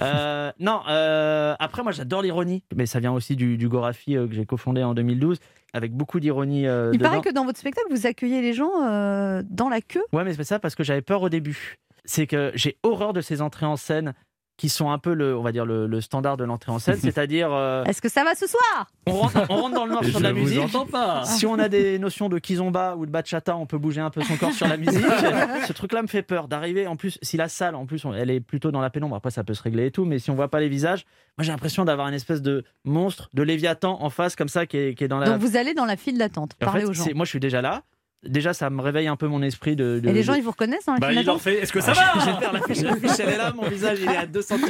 [0.02, 4.28] Euh, non, euh, après, moi, j'adore l'ironie, mais ça vient aussi du, du Gorafi euh,
[4.28, 5.38] que j'ai cofondé en 2012,
[5.74, 7.10] avec beaucoup d'ironie euh, Il dedans.
[7.10, 10.04] paraît que dans votre spectacle, vous accueillez les gens euh, dans la queue.
[10.14, 11.78] Ouais, mais c'est ça parce que j'avais peur au début.
[12.06, 14.14] C'est que j'ai horreur de ces entrées en scène
[14.62, 16.98] qui sont un peu le, on va dire le, le standard de l'entrée en scène,
[17.02, 18.86] c'est-à-dire euh, Est-ce que ça va ce soir?
[19.08, 20.60] on, rentre, on rentre dans le noir sur de la musique.
[20.60, 21.24] entends pas.
[21.26, 24.22] Si on a des notions de kizomba ou de bachata, on peut bouger un peu
[24.22, 25.02] son corps sur la musique.
[25.68, 26.86] Ce truc-là me fait peur d'arriver.
[26.86, 29.16] En plus, si la salle, en plus, on- elle est plutôt dans la pénombre.
[29.16, 31.06] Après, ça peut se régler et tout, mais si on voit pas les visages,
[31.40, 34.78] moi j'ai l'impression d'avoir une espèce de monstre, de Léviathan en face comme ça qui
[34.78, 35.26] est, qui est dans la.
[35.26, 37.04] Donc vous allez dans la file d'attente, En fait, aux gens.
[37.06, 37.82] c'est- moi, je suis déjà là.
[38.24, 40.00] Déjà, ça me réveille un peu mon esprit de.
[40.00, 41.56] de- Et les gens, de- ils vous reconnaissent dans la Bah, il leur fait.
[41.56, 42.82] Est-ce que ça Ah, je va vais faire l'affiche.
[42.84, 43.52] L'affiche, elle est là.
[43.56, 44.62] Mon visage, il est à 2 cm.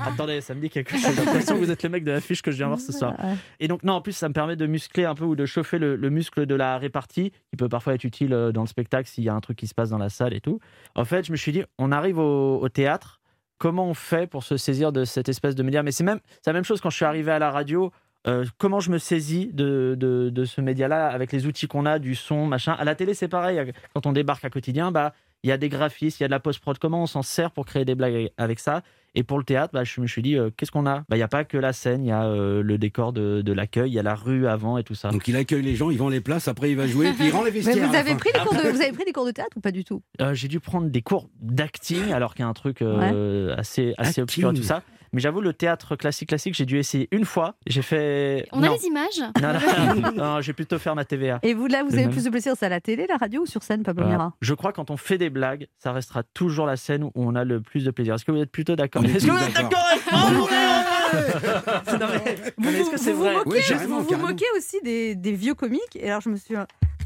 [0.00, 1.14] Attendez, ça me dit quelque chose.
[1.14, 3.14] J'ai l'impression que vous êtes le mec de l'affiche que je viens voir ce soir.
[3.60, 5.78] Et donc, non, en plus, ça me permet de muscler un peu ou de chauffer
[5.78, 9.08] le, le muscle de la répartie, qui peut parfois être utile euh, dans le spectacle
[9.08, 10.58] s'il y a un truc qui se passe dans la salle et tout.
[10.96, 13.20] En fait, je me suis dit, on arrive au, au théâtre.
[13.58, 15.82] Comment on fait pour se saisir de cette espèce de média?
[15.82, 17.90] Mais c'est même c'est la même chose quand je suis arrivé à la radio.
[18.28, 21.98] Euh, comment je me saisis de, de, de ce média-là avec les outils qu'on a,
[21.98, 22.72] du son, machin.
[22.78, 23.72] À la télé, c'est pareil.
[23.94, 26.32] Quand on débarque à quotidien, bah, il y a des graphistes, il y a de
[26.32, 26.78] la post-prod.
[26.78, 28.82] Comment on s'en sert pour créer des blagues avec ça?
[29.14, 30.98] Et pour le théâtre, bah, je me suis dit, euh, qu'est-ce qu'on a?
[31.08, 33.40] Bah, Il n'y a pas que la scène, il y a euh, le décor de,
[33.40, 35.10] de l'accueil, il y a la rue avant et tout ça.
[35.10, 37.30] Donc il accueille les gens, il vend les places, après il va jouer, puis il
[37.30, 37.88] rend les Mais vestiaires.
[37.88, 39.56] vous à la avez, pris des cours de, vous avez pris des cours de théâtre
[39.56, 40.02] ou pas du tout?
[40.20, 43.94] Euh, j'ai dû prendre des cours d'acting, alors qu'il y a un truc euh, assez,
[43.96, 44.82] assez obscur et tout ça.
[45.12, 47.54] Mais j'avoue, le théâtre classique, classique, j'ai dû essayer une fois.
[47.66, 48.46] J'ai fait.
[48.52, 51.38] On a les images Non, non, non, j'ai plutôt faire ma TVA.
[51.42, 52.10] Et vous, là, vous avez même.
[52.10, 54.18] plus de plaisir, c'est à la télé, la radio ou sur scène, Pablo Voilà.
[54.18, 57.12] Mira Je crois que quand on fait des blagues, ça restera toujours la scène où
[57.14, 58.14] on a le plus de plaisir.
[58.14, 59.70] Est-ce que vous êtes plutôt d'accord Est-ce que vous êtes d'accord.
[59.70, 60.20] d'accord avec moi
[61.98, 64.44] Non, mais- non, mais est-ce que c'est vous vrai Vous moquez, Oui, vous, vous moquez
[64.56, 65.96] aussi des, des vieux comiques.
[65.96, 66.54] Et alors, je me suis,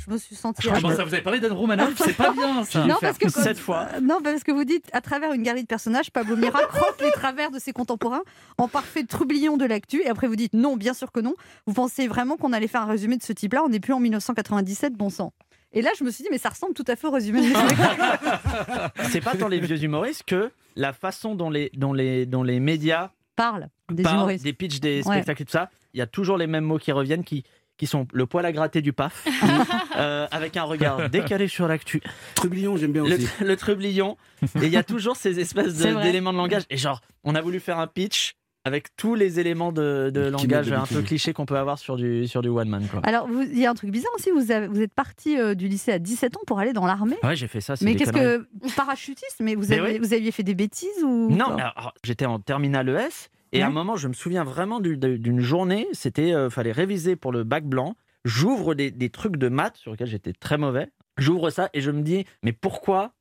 [0.07, 0.63] je me suis sentie.
[0.67, 2.85] Comment ça, vous avez parlé d'Anne Romanoff C'est pas bien ça.
[2.87, 3.89] Non, parce que quand- sept fois.
[3.95, 7.01] Euh, Non, parce que vous dites, à travers une galerie de personnages, Pablo Mira croque
[7.01, 8.23] les travers de ses contemporains
[8.59, 10.03] en parfait troublion de l'actu.
[10.03, 11.35] Et après, vous dites non, bien sûr que non.
[11.67, 13.63] Vous pensez vraiment qu'on allait faire un résumé de ce type-là?
[13.65, 15.33] On n'est plus en 1997, bon sang.
[15.75, 17.55] Et là, je me suis dit, mais ça ressemble tout à fait au résumé de.
[19.11, 22.61] C'est pas tant les vieux humoristes que la façon dont les, dont les, dont les
[22.61, 24.45] médias Parle des humoristes.
[24.45, 25.15] des pitchs, des Ouais.
[25.17, 25.71] spectacles et tout ça.
[25.95, 27.45] Il y a toujours les mêmes mots qui reviennent qui,
[27.77, 29.27] qui sont le poil à gratter du paf,
[29.97, 32.01] euh, avec un regard décalé sur l'actu,
[32.35, 33.29] Trublion, j'aime bien le, aussi.
[33.41, 34.17] le trublion.
[34.61, 36.63] Et il y a toujours ces espèces de- d'éléments de langage.
[36.71, 40.87] Et genre, on a voulu faire un pitch avec tous les éléments de, langage un
[40.87, 42.87] peu cliché qu'on peut avoir sur du, sur du one man.
[42.89, 43.01] Quoi.
[43.03, 45.67] Alors, il y a un truc bizarre aussi, vous, avez- vous êtes parti euh, du
[45.67, 47.17] lycée à 17 ans pour aller dans l'armée.
[47.25, 47.75] Ouais, j'ai fait ça.
[47.83, 48.47] Mais qu'est-ce que.
[48.77, 49.99] Parachutiste Mais vous, Mais oui.
[49.99, 51.57] vous aviez fait des bêtises ou Non,
[52.05, 55.87] j'étais en terminale ES et à un moment, je me souviens vraiment d'une journée.
[55.93, 57.97] C'était, euh, fallait réviser pour le bac blanc.
[58.25, 60.91] J'ouvre des, des trucs de maths sur lesquels j'étais très mauvais.
[61.19, 63.13] J'ouvre ça et je me dis, mais pourquoi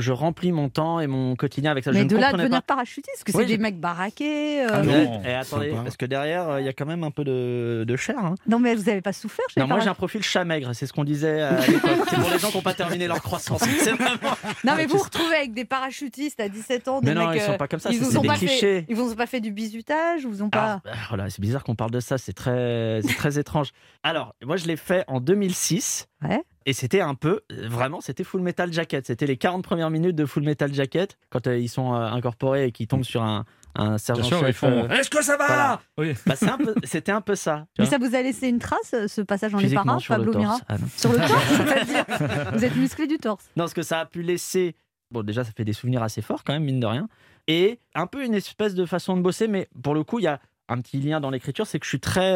[0.00, 2.30] je remplis mon temps et mon quotidien avec ça Je Mais ne de là à
[2.30, 2.74] comprenais devenir pas.
[2.74, 4.62] parachutiste, parce que Oui, c'est des mecs baraqués.
[4.64, 5.22] euh, Ah non.
[5.24, 7.84] Et, et attendez, parce que derrière, euh, il y a quand même un peu de,
[7.86, 8.18] de chair.
[8.18, 8.34] hein.
[8.46, 10.86] Non, mais vous n'avez pas souffert chez Non, moi j'ai un profil chat maigre, c'est
[10.86, 11.90] ce qu'on disait à l'époque.
[12.10, 13.62] C'est pour les gens qui n'ont pas terminé leur croissance.
[13.66, 14.36] Vraiment.
[14.64, 17.00] Non, mais vous vous retrouvez avec des parachutistes à 17 ans.
[17.00, 18.36] Des Mais non, mecs, ils sont euh, pas comme ça, Ils vous ont des pas
[18.36, 18.80] clichés.
[18.80, 20.58] fait, ils vous ont pas fait du bisutage, vous ont pas.
[20.64, 23.70] Alors, bah, voilà, c'est bizarre qu'on parle de ça, c'est très, c'est très étrange.
[24.02, 26.06] Alors, moi, je l'ai fait en 2006.
[26.22, 26.42] Ouais.
[26.66, 29.06] Et c'était un peu, vraiment, c'était Full Metal Jacket.
[29.06, 32.66] C'était les 40 premières minutes de Full Metal Jacket, quand euh, ils sont euh, incorporés
[32.66, 33.46] et qu'ils tombent sur un,
[33.76, 34.56] un Bien sergent sûr, ils chef.
[34.56, 34.84] font.
[34.84, 35.80] euh, Est-ce que ça va voilà.
[35.96, 36.12] Oui.
[36.26, 37.66] bah, un C'était un peu ça.
[37.78, 40.24] Mais ça vous a laissé une trace, ce passage dans les Physiquement, paras, sur le
[40.26, 40.62] Pablo Mira torse.
[40.68, 40.76] Ah.
[40.98, 43.48] Sur le torse, c'est-à-dire Vous êtes musclé du torse.
[43.56, 44.76] Non, ce que ça a pu laisser.
[45.10, 47.08] Bon, déjà, ça fait des souvenirs assez forts, quand même, mine de rien.
[47.48, 50.28] Et un peu une espèce de façon de bosser, mais pour le coup, il y
[50.28, 52.34] a un petit lien dans l'écriture, c'est que je suis très.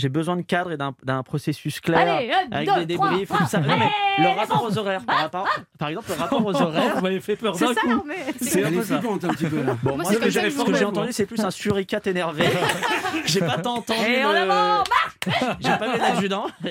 [0.00, 1.98] J'ai besoin de cadre et d'un- processus clair.
[1.98, 3.58] Allez, un, avec deux, des trois, débriefs tout ça.
[3.58, 3.62] un.
[3.62, 6.94] Non, mais le rapport aux horaires, par, rapport, par exemple, le rapport aux horaires.
[6.96, 7.88] Vous m'avez fait peur C'est d'un ça, coup.
[7.88, 8.16] non, mais.
[8.40, 9.76] C'est un peu flippante un petit peu là.
[9.82, 12.44] Bon, Moi, ce que j'ai entendu, c'est plus un suricate énervé.
[13.26, 14.08] j'ai pas tant entendu.
[14.08, 14.84] Et en avant,
[15.60, 16.46] J'ai pas vu l'adjudant.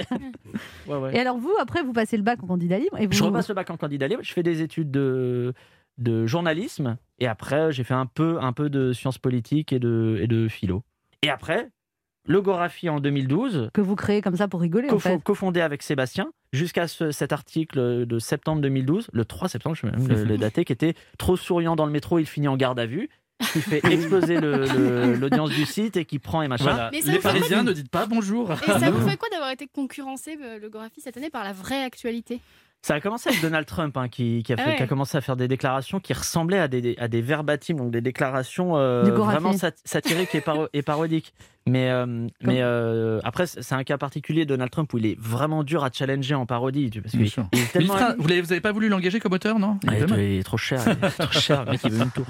[0.87, 1.15] ouais, ouais.
[1.15, 3.13] Et alors, vous, après, vous passez le bac en candidat libre et vous.
[3.13, 4.21] Je repasse le bac en candidat libre.
[4.23, 5.53] Je fais des études de,
[5.97, 6.97] de journalisme.
[7.19, 10.47] Et après, j'ai fait un peu, un peu de sciences politiques et de, et de
[10.47, 10.83] philo.
[11.23, 11.69] Et après,
[12.27, 15.21] le Gorafi en 2012, Que vous créez comme ça pour rigoler, en fait.
[15.23, 16.31] cofondé avec Sébastien.
[16.53, 20.37] jusqu'à ce- cet article de septembre 2012, le 3 septembre, je vais même le, le
[20.37, 23.09] dater, qui était trop souriant dans le métro, il finit en garde à vue,
[23.53, 26.63] qui fait exploser le- le- l'audience du site et qui prend et machin.
[26.65, 26.89] Voilà.
[26.91, 28.51] Mais ça Les vous fait Parisiens ne dites pas bonjour.
[28.51, 31.53] Et ça vous fait quoi d'avoir été concurrencé, euh, le Gorafi, cette année par la
[31.53, 32.39] vraie actualité?
[32.83, 34.75] Ça a commencé avec Donald Trump hein, qui, qui a fait- Ah ouais.
[34.77, 37.99] qui a commencé à faire des déclarations qui ressemblaient à des, à des donc des
[38.01, 41.33] déclarations euh, vraiment sat- satiriques et, paro- et parodiques.
[41.67, 45.65] Mais, euh, mais euh, après, c'est un cas particulier, Donald Trump, où il est vraiment
[45.65, 46.89] dur à challenger en parodie.
[46.89, 47.45] tu- Parce sûr.
[47.51, 47.95] il est tellement.
[48.17, 49.77] vous n'avez pas voulu l'engager comme auteur, non?
[49.85, 52.11] Ah, il, est, il est trop cher, il est trop cher, mec il veut une
[52.11, 52.25] tour.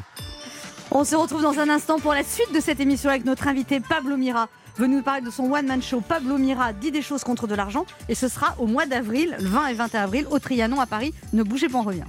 [0.92, 3.80] On se retrouve dans un instant pour la suite de cette émission avec notre invité
[3.80, 4.48] Pablo Mira.
[4.78, 7.86] Venu nous parler de son one-man show Pablo Mira dit des choses contre de l'argent
[8.10, 11.14] et ce sera au mois d'avril, le 20 et 21 avril, au Trianon à Paris.
[11.34, 12.04] Ne bougez pas, on revient.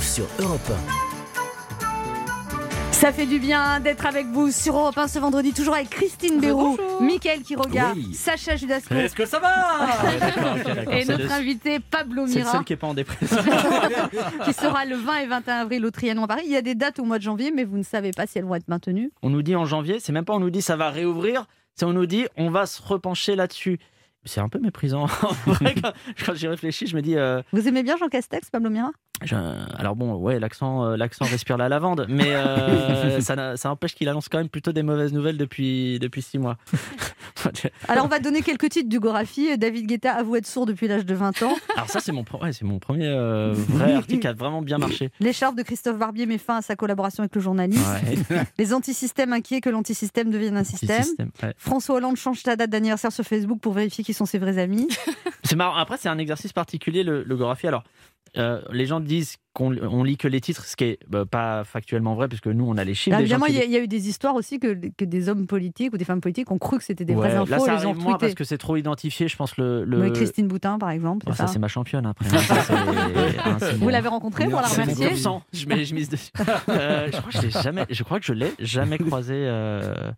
[0.00, 0.72] Sur Europe
[3.02, 6.38] Ça fait du bien d'être avec vous sur Europe 1 ce vendredi, toujours avec Christine
[6.40, 6.78] Béroux.
[7.00, 8.14] Mickaël Quiroga, Oui.
[8.14, 12.74] Sacha Judasco Est-ce que ça va et notre invité Pablo C'est le Mira seul qui
[12.74, 13.36] est pas en dépression.
[14.44, 16.42] qui sera le 20 et 21 avril au Trianon à Paris.
[16.46, 18.38] Il y a des dates au mois de janvier, mais vous ne savez pas si
[18.38, 19.10] elles vont être maintenues.
[19.22, 21.84] On nous dit en janvier, c'est même pas on nous dit ça va réouvrir, c'est
[21.84, 23.80] on nous dit on va se repencher là-dessus.
[24.24, 25.06] C'est un peu méprisant.
[25.24, 25.92] En vrai, quand
[26.24, 27.16] quand j'y réfléchis, je me dis.
[27.16, 28.92] euh, Vous aimez bien Jean Castex, Pablo Mira?
[29.24, 29.34] Je-
[29.78, 33.20] alors bon, ouais, l'accent, euh, l'accent respire la lavande, mais euh,
[33.56, 36.56] ça, empêche qu'il annonce quand même plutôt des mauvaises nouvelles depuis depuis six mois.
[37.88, 39.56] Alors on va donner quelques titres du Gorafi.
[39.58, 41.54] David Guetta avoue être sourd depuis l'âge de 20 ans.
[41.76, 44.78] Alors ça, c'est mon, ouais, c'est mon premier euh, vrai article qui a vraiment bien
[44.78, 45.10] marché.
[45.20, 47.84] L'écharpe de Christophe Barbier met fin à sa collaboration avec le journaliste.
[48.30, 48.44] Ouais.
[48.58, 51.04] Les antisystèmes inquiets que l'antisystème devienne un système.
[51.42, 51.52] Ouais.
[51.56, 54.88] François Hollande change ta date d'anniversaire sur Facebook pour vérifier qui sont ses vrais amis.
[55.42, 55.76] C'est marrant.
[55.76, 57.66] Après, c'est un exercice particulier, le, le Gorafi.
[57.66, 57.82] Alors,
[58.38, 61.64] euh, les gens disent qu'on on lit que les titres, ce qui est bah, pas
[61.64, 63.14] factuellement vrai, puisque nous, on a les chiffres.
[63.16, 65.04] Gens évidemment, qui il y, a- il y a eu des histoires aussi que, que
[65.04, 67.50] des hommes politiques ou des femmes politiques ont cru que c'était des Ouais, vraies infos
[67.50, 69.28] Là, ça les ont moins parce que c'est trop identifié.
[69.28, 69.84] Je pense le.
[69.84, 70.00] le...
[70.00, 71.26] Oui, Christine Boutin, par exemple.
[71.28, 71.52] Oh, ça, ça.
[71.52, 72.26] c'est ma championne après.
[72.34, 72.40] hein.
[73.44, 75.10] Hein, Vous l'avez rencontrée pour la remercier.
[75.52, 76.30] Je mets je mise dessus.
[76.68, 80.10] Euh, je, crois que je, l'ai jamais, je crois que je l'ai jamais croisé euh,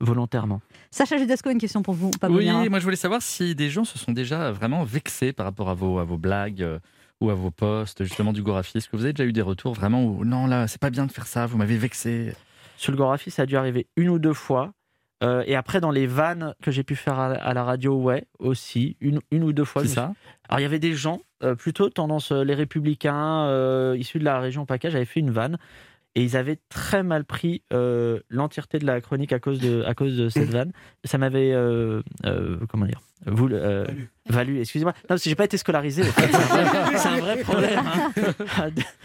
[0.00, 0.60] volontairement.
[0.90, 3.84] Sacha Judasco, une question pour vous, Pablo Oui, moi je voulais savoir si des gens
[3.84, 6.78] se sont déjà vraiment vexés par rapport à vos, à vos blagues euh,
[7.20, 8.78] ou à vos posts justement du Gorafi.
[8.78, 11.06] Est-ce que vous avez déjà eu des retours vraiment où non là c'est pas bien
[11.06, 12.34] de faire ça, vous m'avez vexé?
[12.76, 14.72] Sur le Gorafi, ça a dû arriver une ou deux fois.
[15.22, 18.26] Euh, et après, dans les vannes que j'ai pu faire à, à la radio, ouais,
[18.38, 19.80] aussi, une, une ou deux fois.
[19.82, 20.12] C'est ça?
[20.48, 24.24] Alors, il y avait des gens, euh, plutôt tendance euh, les républicains, euh, issus de
[24.24, 25.56] la région PACA, j'avais fait une vanne.
[26.14, 30.16] Et ils avaient très mal pris l'entièreté de la chronique à cause de, à cause
[30.16, 30.72] de cette vanne.
[31.04, 31.54] Ça m'avait,
[32.70, 33.86] comment dire, vous, euh,
[34.28, 34.92] valu, excusez-moi.
[34.92, 36.02] Non, parce que j'ai pas été scolarisé.
[36.02, 36.28] en fait.
[36.30, 37.80] C'est un vrai- C'est un vrai problème.
[37.84, 38.12] hein.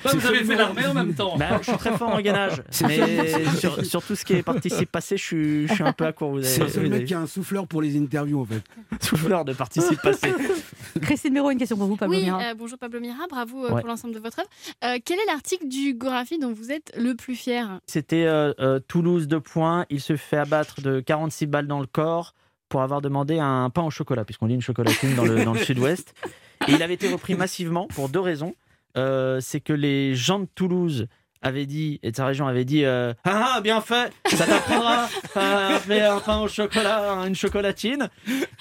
[0.03, 1.37] Vous avez fait l'armée en même temps.
[1.37, 4.91] Bah, je suis très fort en gainage, mais sur, sur tout ce qui est participe
[4.91, 6.31] passé, je suis, je suis un peu à court.
[6.31, 8.61] Vous C'est le mec avez qui a un souffleur pour les interviews en fait.
[9.01, 10.33] souffleur de participe passé.
[11.01, 12.41] Christine Béraud, une question pour vous, Pablo Oui, Mira.
[12.41, 13.79] euh, bonjour Pablo Mira, bravo euh, Ouais.
[13.81, 14.49] pour l'ensemble de votre œuvre.
[14.83, 17.79] Euh, quel est l'article du Gorafi dont vous êtes le plus fier?
[17.87, 19.85] C'était euh, euh, Toulouse de points.
[19.89, 22.33] Il se fait abattre de 46 balles dans le corps
[22.71, 25.59] pour avoir demandé un pain au chocolat, puisqu'on dit une chocolatine dans le, dans le
[25.63, 26.15] sud-ouest.
[26.67, 28.55] Et il avait été repris massivement pour deux raisons.
[28.97, 31.07] Euh, c'est que les gens de Toulouse
[31.41, 35.07] avaient dit, et de sa région avaient dit euh, Ah, ah, bien fait, ça t'apprendra
[35.35, 38.09] à faire un pain au chocolat, une chocolatine.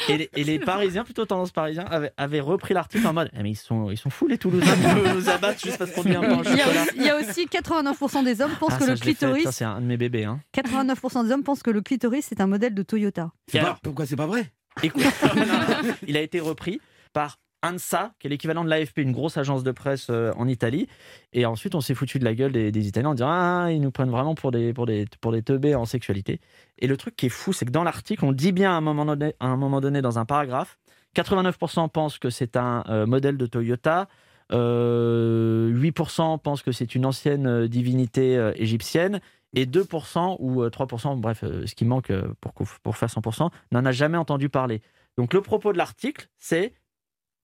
[0.08, 3.42] Et les, et les Parisiens, plutôt tendance parisien, avaient, avaient repris l'article en mode Eh,
[3.42, 6.14] Mais ils sont, ils sont fous les Toulousains de nous abattre juste parce qu'on dit
[6.14, 6.84] un pain au Il y, chocolat.
[6.96, 9.04] il y a aussi 89% des hommes pensent Ah, que ça, le l'ai fait.
[9.14, 10.24] clitoris, Ça, c'est un de mes bébés.
[10.24, 10.40] Hein.
[10.56, 13.30] 89% des hommes pensent que le clitoris c'est un modèle de Toyota.
[13.48, 14.50] C'est pas- alors pourquoi c'est pas vrai?
[14.82, 15.02] Écoute,
[16.06, 16.80] il a été repris
[17.12, 20.88] par ANSA, qui est l'équivalent de l'AFP, une grosse agence de presse euh, en Italie.
[21.32, 23.90] Et ensuite, on s'est foutu de la gueule des, Italiens en disant Ah, ils nous
[23.90, 26.40] prennent vraiment pour des, pour, des, pour des teubés en sexualité.
[26.78, 28.80] Et le truc qui est fou, c'est que dans l'article, on dit bien à un
[28.80, 30.78] moment donné, à un moment donné dans un paragraphe
[31.16, 34.08] 89% pensent que c'est un euh, modèle de Toyota.
[34.52, 39.20] euh, 8% pensent que c'est une ancienne euh, divinité euh, égyptienne
[39.54, 43.50] et 2% ou euh, 3%, bref, euh, ce qui manque euh, pour, pour faire 100%,
[43.72, 44.82] n'en a jamais entendu parler.
[45.16, 46.72] Donc le propos de l'article, c'est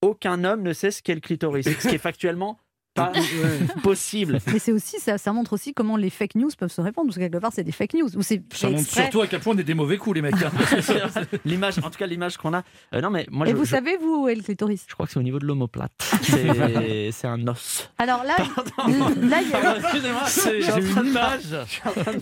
[0.01, 2.59] aucun homme ne sait ce qu'est le clitoris, ce qui est factuellement
[2.97, 3.11] pas
[3.83, 4.39] possible.
[4.51, 7.17] Mais c'est aussi ça, ça montre aussi comment les fake news peuvent se répandre parce
[7.17, 9.01] que quelque part c'est des fake news ou c'est Ça montre exprès.
[9.03, 10.35] surtout à quel point on est des mauvais coups les mecs.
[10.35, 10.51] hein.
[11.45, 12.63] l'image, en tout cas l'image qu'on a.
[12.93, 14.85] euh, non mais moi Et je, vous je- savez vous où est le clitoris?
[14.87, 15.91] Je crois que c'est au niveau de l'omoplate.
[16.23, 17.89] C'est c'est un os.
[17.97, 21.51] Alors là, là il y a, Excusez-moi, C'est- j'ai j'ai une une image.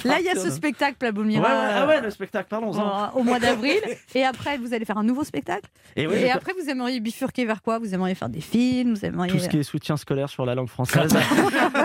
[0.03, 1.41] là, il y a ce spectacle Ouais, Mira.
[1.43, 3.11] ouais, ah ouais, le spectacle, parlons-en.
[3.15, 3.79] au mois d'avril
[4.13, 7.45] et après vous allez faire un nouveau spectacle Et oui, et après vous aimeriez bifurquer
[7.45, 7.79] vers quoi?
[7.79, 10.55] Vous aimeriez faire des films vous aimeriez tout ce qui est soutien scolaire sur la
[10.55, 11.15] langue langue française.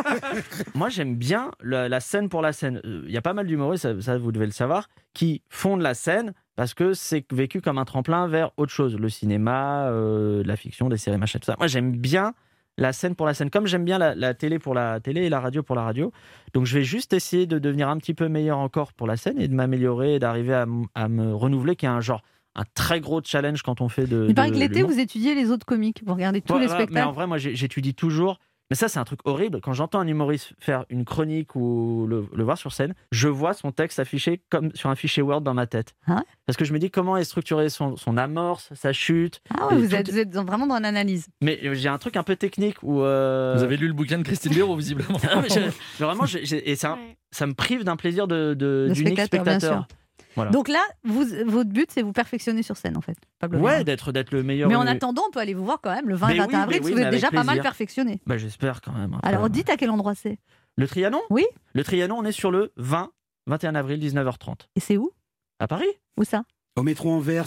[0.75, 2.81] Moi, j'aime bien la, la scène pour la scène.
[2.85, 5.77] Euh, Il y a pas mal d'humoristes, ça, ça, vous devez le savoir, qui font
[5.77, 8.97] de la scène parce que c'est vécu comme un tremplin vers autre chose.
[8.97, 11.57] Le cinéma, euh, la fiction, des séries, machin, tout ça.
[11.59, 12.35] Moi, j'aime bien
[12.79, 15.29] la scène pour la scène, comme j'aime bien la, la télé pour la télé et
[15.29, 16.13] la radio pour la radio.
[16.55, 19.39] Donc, je vais juste essayer de devenir un petit peu meilleur encore pour la scène
[19.41, 20.55] et de m'améliorer et d'arriver
[20.95, 22.23] à, me renouveler, qui est un genre,
[22.55, 24.27] un très gros challenge quand on fait de.
[24.29, 26.03] Il paraît que l'été, vous étudiez les autres comiques.
[26.07, 27.15] Vous regardez tous Ouais, les voilà, Mais en spectacles.
[27.15, 28.39] vrai, moi, j'étudie toujours.
[28.71, 29.61] Mais ça, c'est un truc horrible.
[29.61, 33.53] Quand j'entends un humoriste faire une chronique ou le, le voir sur scène, je vois
[33.53, 35.95] son texte affiché comme sur un fichier Word dans ma tête.
[36.07, 39.41] Ah ouais Parce que je me dis comment est structuré son, son amorce, sa chute.
[39.59, 41.27] Ah ouais, vous tout- êtes, vous êtes vraiment dans l'analyse.
[41.43, 43.03] Mais j'ai un truc un peu technique où.
[43.03, 45.19] euh, Vous avez lu le bouquin de Christine Béraud, visiblement.
[45.31, 47.17] Ah, mais je- mais vraiment, et ça, Ouais.
[47.33, 49.89] ça me prive d'un plaisir de, de, De d'unique spectateur, bien spectateur.
[50.37, 50.51] Voilà.
[50.51, 53.17] Donc là, vous, votre but, c'est vous perfectionner sur scène, en fait.
[53.39, 54.69] Pablo ouais, d'être, d'être le meilleur.
[54.69, 56.49] Mais en attendant, on peut aller vous voir quand même le 20 et Mais 21
[56.49, 58.21] oui, avril, parce oui, que vous êtes déjà pas mal perfectionné.
[58.27, 59.15] Bah, j'espère quand même.
[59.15, 60.39] Après, Alors, dites à quel endroit c'est.
[60.77, 61.21] Le Trianon?
[61.31, 61.45] Oui.
[61.75, 63.11] Le Trianon, on est sur le 20,
[63.47, 64.69] 21 avril, 19h30.
[64.77, 65.11] Et c'est où?
[65.59, 66.45] À Paris Où ça?
[66.77, 67.45] Au métro Anvers.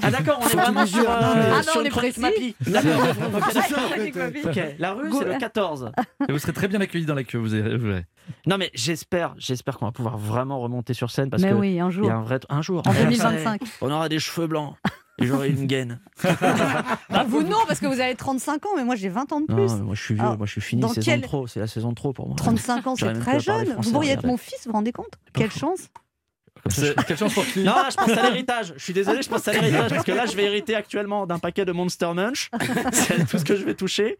[0.00, 2.20] Ah d'accord, on est vraiment sur, euh, Non, Ah non, sur on est précis.
[2.20, 2.56] Mappy.
[2.66, 2.80] La
[4.94, 5.92] rue c'est le 14.
[6.28, 8.06] Et vous serez très bien accueillis dans la queue, vous avez- vous verrez.
[8.46, 11.78] Non mais j'espère, j'espère qu'on va pouvoir vraiment remonter sur scène parce Mais que oui,
[11.80, 12.06] un jour.
[12.06, 12.82] y a un vrai un jour.
[12.86, 13.60] En On sait, 2025.
[13.82, 14.74] On aura des cheveux blancs
[15.20, 16.00] et j'aurai une gaine.
[17.14, 19.46] Ah, vous non, parce que vous avez 35 ans, mais moi j'ai 20 ans de
[19.52, 19.74] Non, plus.
[19.76, 21.60] mais moi je suis vieux, Alors, moi je suis fini, dans saison quel- trop, c'est
[21.60, 22.36] la saison de trop pour moi.
[22.36, 23.66] 35 ans, c'est très jeune.
[23.66, 25.12] français, Vous pourriez être mon fils, vous vous rendez compte?
[25.34, 25.88] Quelle chance
[26.62, 28.74] Pour qui Non, je pense à l'héritage.
[28.76, 31.38] Je suis désolé, je pense à l'héritage parce que là, je vais hériter actuellement d'un
[31.38, 32.50] paquet de Monster Munch.
[32.92, 34.16] C'est tout ce que je vais toucher.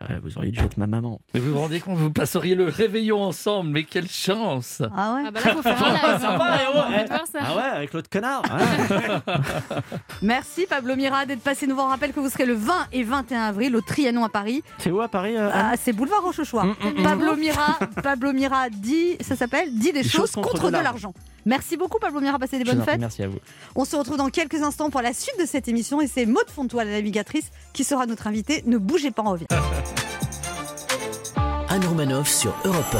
[0.00, 1.20] Ouais, vous auriez dû être ma maman.
[1.32, 5.22] Mais vous vous rendez compte, vous passeriez le réveillon ensemble, mais quelle chance Ah ouais
[5.26, 6.20] Ah bah là, faut faire un live.
[6.20, 6.92] Sympa, hein.
[6.92, 7.06] ouais.
[7.38, 8.42] Ah ouais, avec l'autre connard.
[8.54, 9.80] Ouais.
[10.22, 11.86] Merci Pablo Mira d'être passé nous voir.
[11.86, 14.62] On rappelle que vous serez le 20 et 21 avril au Trianon à Paris.
[14.78, 16.64] C'est où à Paris euh, Ah, c'est boulevard Rochechouart.
[16.64, 17.02] Mm, mm, mm.
[17.02, 21.14] Pablo Mira, Pablo Mira dit, ça s'appelle, dit des, choses contre, de l'argent.
[21.46, 23.00] Merci beaucoup Pablo Mira, passez des bonnes fêtes.
[23.00, 23.38] Merci à vous.
[23.74, 26.48] On se retrouve dans quelques instants pour la suite de cette émission et c'est Maud
[26.48, 28.62] Fontois, la navigatrice, qui sera notre invitée.
[28.66, 29.46] Ne bougez pas, on revient.
[31.68, 32.96] Anne Romanoff sur Europe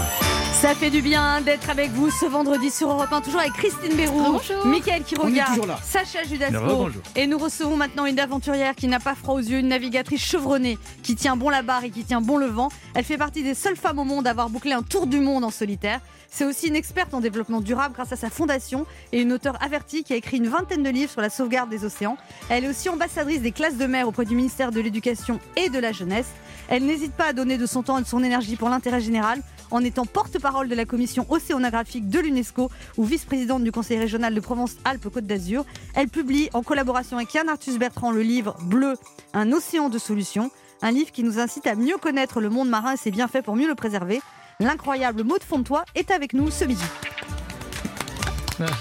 [0.64, 3.94] Ça fait du bien d'être avec vous ce vendredi sur Europe 1, toujours avec Christine
[3.94, 4.64] Bérou, Bonjour.
[4.64, 5.44] Mickaël Quiroga.
[5.82, 6.88] Sacha Judasco.
[7.16, 10.78] Et nous recevons maintenant une aventurière qui n'a pas froid aux yeux, une navigatrice chevronnée,
[11.02, 12.70] qui tient bon la barre et qui tient bon le vent.
[12.94, 15.44] Elle fait partie des seules femmes au monde à avoir bouclé un tour du monde
[15.44, 16.00] en solitaire.
[16.30, 20.02] C'est aussi une experte en développement durable grâce à sa fondation et une auteure avertie
[20.02, 22.16] qui a écrit une vingtaine de livres sur la sauvegarde des océans.
[22.48, 25.78] Elle est aussi ambassadrice des classes de mer auprès du ministère de l'Éducation et de
[25.78, 26.28] la Jeunesse.
[26.68, 29.42] Elle n'hésite pas à donner de son temps et de son énergie pour l'intérêt général
[29.70, 34.40] en étant porte-parole de la commission océanographique de l'UNESCO ou vice-présidente du conseil régional de
[34.40, 35.64] Provence-Alpes-Côte d'Azur.
[35.94, 38.94] Elle publie en collaboration avec Yann Arthus Bertrand le livre Bleu,
[39.32, 40.50] un océan de solutions,
[40.82, 43.56] un livre qui nous incite à mieux connaître le monde marin et ses bienfaits pour
[43.56, 44.20] mieux le préserver.
[44.60, 46.84] L'incroyable Maud Fontois est avec nous ce midi.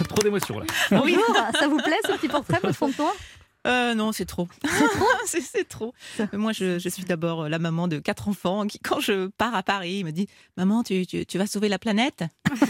[0.09, 0.65] Trop d'émotions là.
[0.91, 3.13] Bonjour, ça vous plaît ce petit portrait Maud Fontois?
[3.65, 4.47] Euh, non, c'est trop.
[5.25, 5.93] c'est c'est trop.
[6.33, 9.63] Moi, je, je suis d'abord la maman de quatre enfants qui, quand je pars à
[9.63, 12.23] Paris, me dit Maman, tu, tu, tu vas sauver la planète?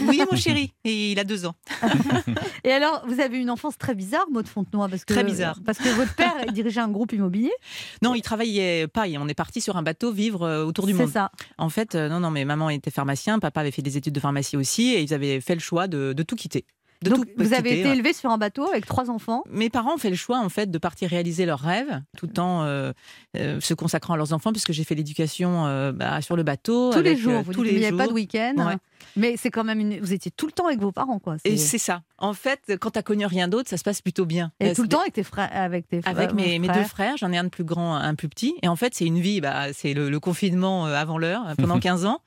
[0.06, 0.72] Oui, mon chéri.
[0.84, 1.54] Et il a deux ans.
[2.64, 5.58] Et alors, vous avez une enfance très bizarre, Maud Fontenoy parce que, Très bizarre.
[5.64, 7.52] Parce que votre père dirigeait un groupe immobilier?
[8.02, 9.04] Non, il travaillait pas.
[9.18, 11.10] On est parti sur un bateau vivre euh, autour du C'est monde.
[11.10, 11.30] ça.
[11.58, 14.20] En fait, euh, non, non, mais maman était pharmacien, papa avait fait des études de
[14.20, 16.64] pharmacie aussi, et ils avaient fait le choix de, de tout quitter.
[17.02, 19.42] De Donc, vous avez été élevé sur un bateau avec trois enfants.
[19.50, 22.62] Mes parents ont fait le choix en fait de partir réaliser leurs rêves tout en
[22.62, 22.92] euh,
[23.36, 26.92] euh, se consacrant à leurs enfants puisque j'ai fait l'éducation euh, bah, sur le bateau
[26.92, 28.54] Tous les jours, vous tous il n'y avait pas de week-end.
[28.56, 28.76] Ouais.
[29.16, 30.00] Mais c'est quand même une...
[30.00, 31.36] Vous étiez tout le temps avec vos parents, quoi.
[31.44, 32.02] Et c'est ça.
[32.18, 34.50] En fait, quand t'as connu rien d'autre, ça se passe plutôt bien.
[34.60, 36.82] Et tout le temps avec tes frères, avec tes avec frères, mes, mes frères.
[36.82, 38.54] deux frères, j'en ai un de plus grand, un plus petit.
[38.62, 42.06] Et en fait, c'est une vie, bah, c'est le, le confinement avant l'heure, pendant 15
[42.06, 42.20] ans,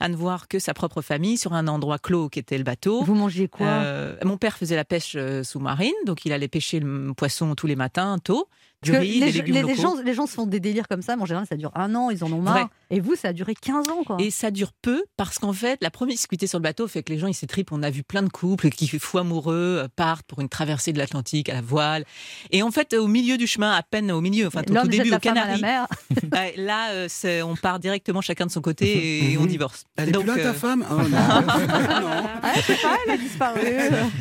[0.00, 3.02] à ne voir que sa propre famille sur un endroit clos qui était le bateau.
[3.02, 3.66] Vous mangez quoi?
[3.66, 7.66] Euh, Mon père faisait la pêche euh, sous-marine, donc il allait pêcher le poisson tous
[7.66, 8.48] les matins, tôt,
[8.82, 9.82] du riz, les, des légumes les- les locaux.
[9.82, 11.94] gens, les gens se font des délires comme ça, mais en général, ça dure un
[11.94, 12.54] an, ils en ont marre.
[12.54, 12.66] Vrai.
[12.90, 14.16] Et vous, ça a duré 15 ans, quoi.
[14.20, 17.18] Et ça dure peu parce qu'en fait, la promiscuité sur le bateau fait que les
[17.18, 17.72] gens ils s'étripent.
[17.72, 20.98] On a vu plein de couples qui, fou amoureux, euh, partent pour une traversée de
[20.98, 22.04] l'Atlantique à la voile.
[22.50, 25.18] Et en fait, au milieu du chemin, à peine au milieu, enfin au début au
[25.18, 25.62] femme à la Canaries,
[26.56, 29.84] là, euh, on part directement chacun de son côté et on divorce.
[29.96, 31.02] Elle est plus là, ta euh, femme Oh, non.
[31.08, 32.22] non.
[32.42, 33.60] Ah, je sais pas, elle a disparu.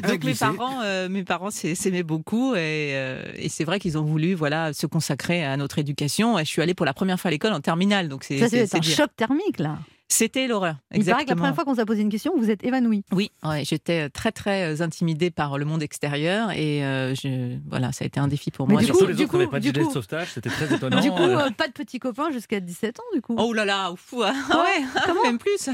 [0.08, 3.98] Donc mes parents, euh, mes parents s'ai- s'aimaient beaucoup et, euh, et c'est vrai qu'ils
[3.98, 6.38] ont voulu voilà se consacrer à notre éducation.
[6.40, 8.48] Et je suis allée pour la première fois à l'école en terminale, donc c'est Ça,
[8.50, 8.96] c'est- c'est c'est un dire.
[8.98, 9.78] choc thermique, là.
[10.14, 10.76] C'était l'horreur.
[10.94, 11.36] Il paraît que la exactement.
[11.38, 13.06] première fois qu'on vous a posé une question, vous êtes évanoui.
[13.14, 17.94] Oui, ouais, j'étais très très euh, intimidée par le monde extérieur et euh, je, voilà,
[17.94, 18.82] ça a été un défi pour Mais moi.
[18.82, 20.50] du Surtout coup- les du autres n'avaient coup- pas de gilet de coup- sauvetage, c'était
[20.50, 21.00] très étonnant.
[21.00, 23.36] Du coup, Euh, euh, pas de petits copains jusqu'à 17 ans, du coup.
[23.40, 24.26] Oh là là, ouf, ouais,
[25.24, 25.70] même plus.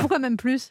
[0.00, 0.68] Pourquoi même plus?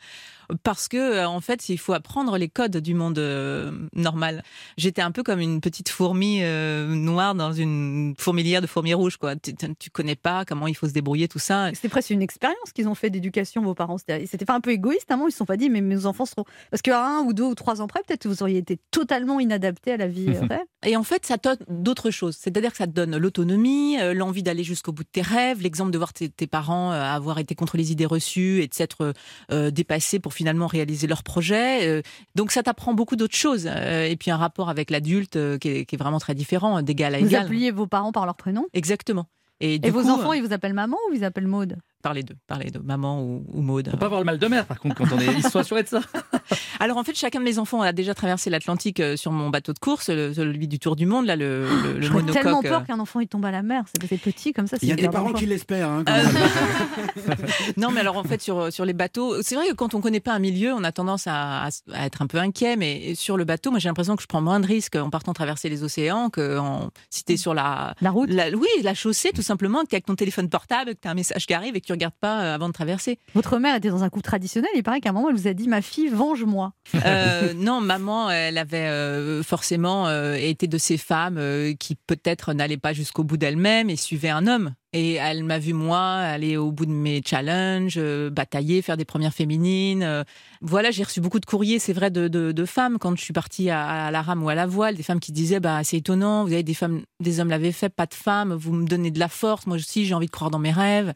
[0.64, 4.44] Parce que euh, en fait, il faut apprendre les codes du monde euh, normal.
[4.78, 9.18] J'étais un peu comme une petite fourmi euh, noire dans une fourmilière de fourmis rouges,
[9.18, 9.36] quoi.
[9.36, 11.70] Tu, tu- connais pas comment il faut se débrouiller, tout ça.
[11.74, 13.98] C'était presque une expérience qu'ils ont fait d'éducation, vos parents.
[13.98, 16.06] C'était pas un peu égoïste, à un moment, ils se sont pas dit, mais mes
[16.06, 16.44] enfants seront.
[16.70, 19.94] Parce qu'à un ou deux ou trois ans près, peut-être vous auriez été totalement inadapté
[19.94, 20.66] à la vie réelle.
[20.86, 22.36] Et en fait, ça donne d'autres choses.
[22.40, 25.98] C'est-à-dire que ça te donne l'autonomie, l'envie d'aller jusqu'au bout de tes rêves, l'exemple de
[25.98, 29.14] voir tes, tes parents avoir été contre les idées reçues et de s'être
[29.52, 31.88] euh, dépassés pour finalement réaliser leurs projets.
[31.88, 32.02] Euh,
[32.36, 33.68] donc ça t'apprend beaucoup d'autres choses.
[33.68, 36.82] Euh, et puis un rapport avec l'adulte euh, qui, est, qui est vraiment très différent,
[36.82, 37.46] d'égal à Vous égal.
[37.46, 38.66] appeliez vos parents par leur prénom?
[38.74, 39.28] Exactement.
[39.62, 41.78] Et, vos coup, enfants, ils vous appellent maman ou ils appellent Maude?
[42.06, 43.90] Par les deux, par les deux, maman ou, ou Maude.
[43.90, 45.26] Faut pas avoir le mal de mer, par contre, quand on est.
[45.38, 46.02] Ils sont assurés de ça.
[46.80, 49.74] Alors en fait, chacun de mes enfants a déjà traversé l'Atlantique euh, sur mon bateau
[49.74, 52.34] de course, le- celui du Tour du Monde, là, le, le, le monocoque.
[52.44, 52.70] tellement euh.
[52.70, 53.86] peur qu'un enfant il tombe à la mer.
[53.92, 54.78] C'est c'est petit comme ça.
[54.80, 55.90] c'est Il y a des parents qui l'espèrent.
[55.90, 56.24] hein, Euh.
[57.78, 60.20] Non, mais alors en fait, sur, sur les bateaux, c'est vrai que quand on connaît
[60.20, 63.38] pas un milieu, on a tendance à, à- à être un peu inquiet, mais sur
[63.38, 65.84] le bateau, moi j'ai l'impression que je prends moins de risques en partant traverser les
[65.84, 69.82] océans que en, si t'es sur la, La route la- oui, la chaussée, tout simplement,
[69.82, 71.94] que t'es avec ton téléphone portable, que t'as un message qui arrive et que tu
[71.96, 73.20] regardes pas euh, avant de traverser.
[73.34, 74.70] Votre mère était dans un couple traditionnel.
[74.76, 76.74] Il paraît qu'à un moment, elle vous a dit Ma fille, venge-moi.
[77.06, 81.40] Euh, non, maman, elle avait euh, forcément euh, été de ces femmes
[81.80, 84.74] qui peut-être n'allaient pas jusqu'au bout d'elle-même et suivaient un homme.
[84.98, 89.04] Et elle m'a vu moi aller au bout de mes challenges, euh, batailler, faire des
[89.04, 90.04] premières féminines.
[90.04, 90.24] euh.
[90.62, 94.10] voilà, j'ai reçu beaucoup de courriers, c'est vrai, de, femmes quand je suis partie à,
[94.10, 96.64] la rame ou à la voile, des femmes qui disaient bah c'est étonnant, vous avez
[96.64, 99.68] des femmes, des hommes l'avaient fait, pas de femmes, vous me donnez de la force,
[99.68, 101.14] moi aussi j'ai envie de croire dans mes rêves.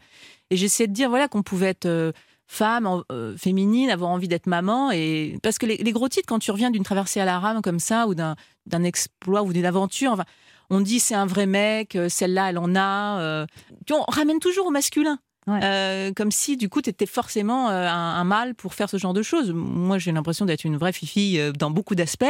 [0.49, 2.11] Et j'essayais de dire voilà qu'on pouvait être euh,
[2.47, 3.03] femme,
[3.37, 4.91] féminine, avoir envie d'être maman.
[4.91, 7.61] Et parce que les, les gros titres, quand tu reviens d'une traversée à la rame
[7.61, 8.35] comme ça, ou d'un
[8.83, 10.25] exploit ou d'une aventure, enfin,
[10.69, 13.19] on dit c'est un vrai mec, euh, celle-là elle en a.
[13.21, 13.45] euh,
[13.91, 15.19] on ramène toujours au masculin.
[15.49, 15.59] Ouais.
[15.63, 18.97] Euh, comme si du coup tu étais forcément euh, un, un mâle pour faire ce
[18.97, 19.51] genre de choses.
[19.53, 22.25] Moi j'ai l'impression d'être une vraie fifi euh, dans beaucoup d'aspects,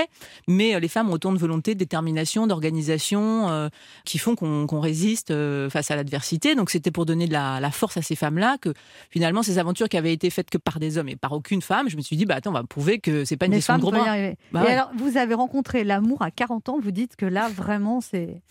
[0.47, 3.69] mais les femmes ont autant de volonté, de détermination, d'organisation euh,
[4.05, 6.55] qui font qu'on résiste euh, face à l'adversité.
[6.55, 8.73] Donc c'était pour donner de la, la force à ces femmes-là que
[9.09, 11.89] finalement ces aventures qui avaient été faites que par des hommes et par aucune femme,
[11.89, 13.73] je me suis dit bah attends on va prouver que c'est pas une Les question
[13.73, 14.09] femmes de gros bras.
[14.09, 14.37] arriver.
[14.51, 14.71] Bah Et ouais.
[14.73, 16.79] alors, vous avez rencontré l'amour à 40 ans.
[16.81, 18.41] Vous dites que là, vraiment, c'est.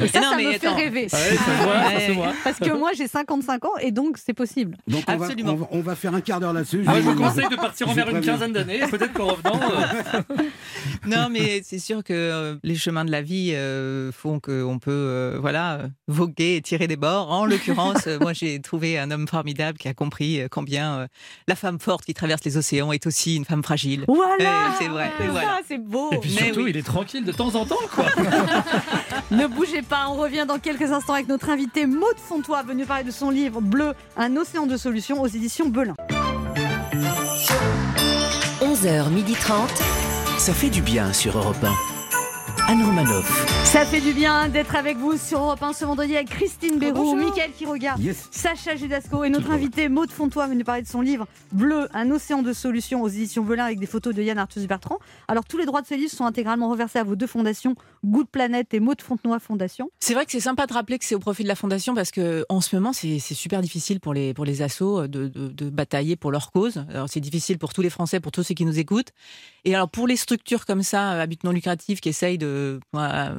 [0.00, 1.08] Et ça, Non, ça mais me fait rêver.
[1.12, 2.12] Ah ouais, ça se voit, ça se Ouais.
[2.14, 2.32] voit.
[2.44, 4.76] Parce que moi, j'ai 55 ans et donc c'est possible.
[4.86, 5.52] Donc on va, Absolument.
[5.52, 6.78] on, va, on va faire un quart d'heure là-dessus.
[6.78, 8.80] Moi, je vous conseille de partir je envers une quinzaine d'années.
[8.90, 9.60] Peut-être qu'en revenant.
[9.60, 10.22] euh,
[11.06, 14.90] Non, mais c'est sûr que euh, les chemins de la vie euh, font qu'on peut
[14.90, 17.30] euh, voilà, voguer et tirer des bords.
[17.30, 21.06] En l'occurrence, moi, j'ai trouvé un homme formidable qui a compris combien euh,
[21.46, 24.04] la femme forte qui traverse les océans est aussi une femme fragile.
[24.08, 25.58] Voilà c'est vrai, C'est voilà.
[25.66, 26.70] c'est beau Et puis Mais surtout, oui.
[26.70, 28.06] il est tranquille de temps en temps, quoi.
[29.30, 33.04] Ne bougez pas, on revient dans quelques instants avec notre invité Maud Fontois, venu parler
[33.04, 35.94] de son livre Bleu, un océan de solutions aux éditions Belin.
[38.62, 39.68] 11h30.
[40.38, 41.97] Ça fait du bien sur Europe 1.
[42.70, 43.64] Anne Romanoff.
[43.64, 47.14] Ça fait du bien d'être avec vous sur Europe 1 ce vendredi avec Christine Béroux,
[47.16, 48.28] Mickaël Quiroga, Yes.
[48.30, 52.42] Sacha Judasco et notre invité Maud Fontois venu parler de son livre Bleu, un océan
[52.42, 54.98] de solutions aux éditions Belin avec des photos de Yann Arthus Bertrand.
[55.28, 58.28] Alors tous les droits de ce livre sont intégralement reversés à vos deux fondations, Good
[58.28, 59.90] Planète et Maud Fontenoy Fondation.
[59.98, 62.10] C'est vrai que c'est sympa de rappeler que c'est au profit de la fondation parce
[62.10, 65.48] que en ce moment c'est c'est super difficile pour les pour les assos de, de,
[65.48, 66.84] de batailler pour leur cause.
[66.90, 69.12] Alors c'est difficile pour tous les Français, pour tous ceux qui nous écoutent.
[69.64, 72.57] Et alors pour les structures comme ça à but non lucratif qui essayent de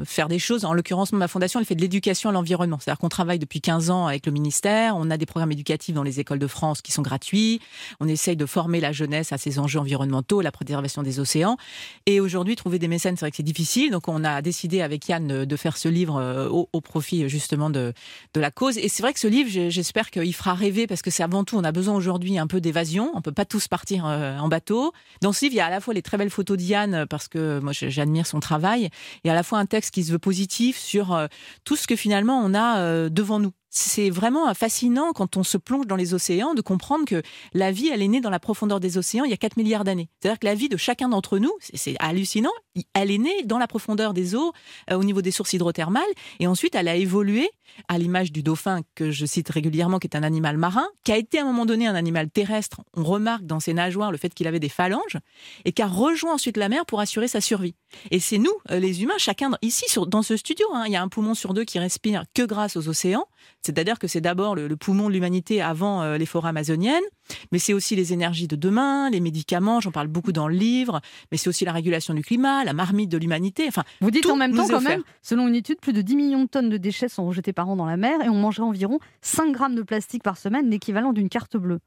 [0.05, 2.78] faire des choses, en l'occurrence ma fondation elle fait de l'éducation à l'environnement.
[2.80, 6.03] C'est-à-dire qu'on travaille depuis 15 ans avec le ministère, on a des programmes éducatifs dans
[6.03, 7.59] les écoles de France qui sont gratuits,
[7.99, 11.57] on essaye de former la jeunesse à ces enjeux environnementaux, la préservation des océans.
[12.05, 13.91] Et aujourd'hui, trouver des mécènes, c'est vrai que c'est difficile.
[13.91, 17.93] Donc, on a décidé avec Yann de faire ce livre euh, au, profit justement de,
[18.34, 18.78] de la cause.
[18.78, 21.57] Et c'est vrai que ce livre, j'espère qu'il fera rêver parce que c'est avant tout,
[21.57, 23.11] on a besoin aujourd'hui un peu d'évasion.
[23.13, 24.93] On peut pas tous partir euh, en bateau.
[25.22, 27.28] Dans ce livre, il y a à la fois les très belles photos d'Yann parce
[27.28, 28.89] que moi, j'admire son travail
[29.24, 31.28] et à la fois un texte qui se veut positif sur euh,
[31.64, 33.51] tout ce que finalement on a euh, devant nous.
[33.72, 37.22] C'est vraiment fascinant quand on se plonge dans les océans de comprendre que
[37.53, 39.84] la vie, elle est née dans la profondeur des océans il y a 4 milliards
[39.84, 40.09] d'années.
[40.20, 42.49] C'est-à-dire que la vie de chacun d'entre nous, c'est- hallucinant,
[42.95, 44.53] elle est née dans la profondeur des eaux,
[44.89, 46.01] euh, au niveau des sources hydrothermales,
[46.39, 47.49] et ensuite elle a évolué
[47.88, 51.17] à l'image du dauphin que je cite régulièrement, qui est un animal marin, qui a
[51.17, 52.82] été à un moment donné un animal terrestre.
[52.95, 55.17] On remarque dans ses nageoires le fait qu'il avait des phalanges,
[55.65, 57.76] et qui a rejoint ensuite la mer pour assurer sa survie.
[58.09, 61.01] Et c'est nous, euh, les humains, chacun ici dans ce studio, hein, il y a
[61.03, 63.28] un poumon sur deux qui respire que grâce aux océans.
[63.62, 67.03] C'est-à-dire que c'est d'abord le, le poumon de l'humanité avant euh, les forêts amazoniennes,
[67.51, 71.01] mais c'est aussi les énergies de demain, les médicaments, j'en parle beaucoup dans le livre,
[71.32, 73.66] mais c'est aussi la régulation du climat, la marmite de l'humanité.
[73.68, 76.43] Enfin, Vous dites en même temps, quand même, selon une étude, plus de 10 millions
[76.43, 78.99] de tonnes de déchets sont rejetés par an dans la mer et on mangerait environ
[79.22, 81.80] 5 grammes de plastique par semaine, l'équivalent d'une carte bleue.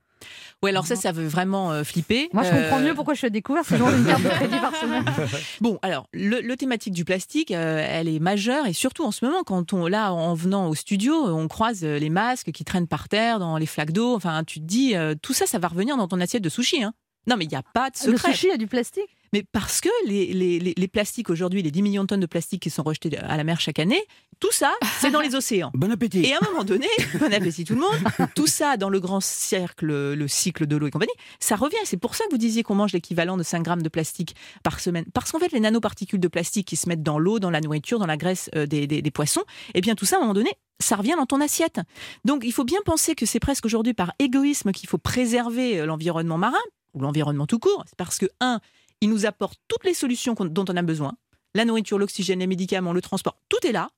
[0.62, 2.28] Ouais, alors ça, ça veut vraiment euh, flipper.
[2.32, 4.06] Moi, je comprends Euh, mieux pourquoi je suis à découvert, parce que je mange une
[4.06, 5.04] carte de crédit par semaine.
[5.60, 9.24] Bon, alors, le, le thématique du plastique, euh, elle est majeure et surtout en ce
[9.24, 13.08] moment, quand on, là, en venant au studio, on croise les masques qui traînent par
[13.08, 14.14] terre dans les flaques d'eau.
[14.14, 16.82] Enfin, tu te dis, euh, tout ça, ça va revenir dans ton assiette de sushi.
[16.84, 16.94] Hein.
[17.26, 18.32] Non, mais il n'y a pas de Le secret.
[18.32, 19.08] sushi a du plastique?
[19.32, 22.26] Mais parce que les, les, les, les plastiques aujourd'hui, les 10 millions de tonnes de
[22.26, 24.02] plastique qui sont rejetés à la mer chaque année,
[24.40, 25.70] tout ça, c'est dans les océans.
[25.74, 26.24] Bon appétit.
[26.26, 26.86] Et à un moment donné,
[27.18, 30.86] bon appétit tout le monde, tout ça dans le grand cercle, le cycle de l'eau
[30.86, 31.76] et compagnie, ça revient.
[31.84, 34.80] C'est pour ça que vous disiez qu'on mange l'équivalent de 5 grammes de plastique par
[34.80, 35.06] semaine.
[35.14, 37.98] Parce qu'en fait, les nanoparticules de plastique qui se mettent dans l'eau, dans la nourriture,
[37.98, 39.42] dans la graisse euh, des, des- des poissons,
[39.74, 41.80] eh bien tout ça, à un moment donné, ça revient dans ton assiette.
[42.26, 45.86] Donc il faut bien penser que c'est presque aujourd'hui par égoïsme qu'il faut préserver euh,
[45.86, 46.58] l'environnement marin,
[46.94, 47.84] ou l'environnement tout court.
[47.86, 48.60] C'est parce que, un,
[49.02, 51.12] il nous apporte toutes les solutions dont on a besoin.
[51.54, 53.90] La nourriture, l'oxygène, les médicaments, le transport, tout est là.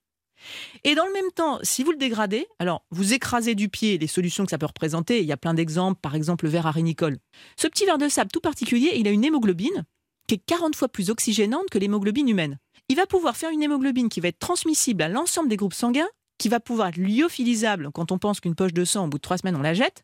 [0.83, 4.07] Et dans le même temps, si vous le dégradez, alors vous écrasez du pied les
[4.07, 5.21] solutions que ça peut représenter.
[5.21, 7.19] Il y a plein d'exemples, par exemple le verre arénicole.
[7.55, 9.85] Ce petit verre de sable tout particulier, il a une hémoglobine
[10.27, 12.57] qui est 40 fois plus oxygénante que l'hémoglobine humaine.
[12.89, 16.09] Il va pouvoir faire une hémoglobine qui va être transmissible à l'ensemble des groupes sanguins,
[16.39, 19.21] qui va pouvoir être lyophilisable quand on pense qu'une poche de sang, au bout de
[19.21, 20.03] trois semaines, on la jette.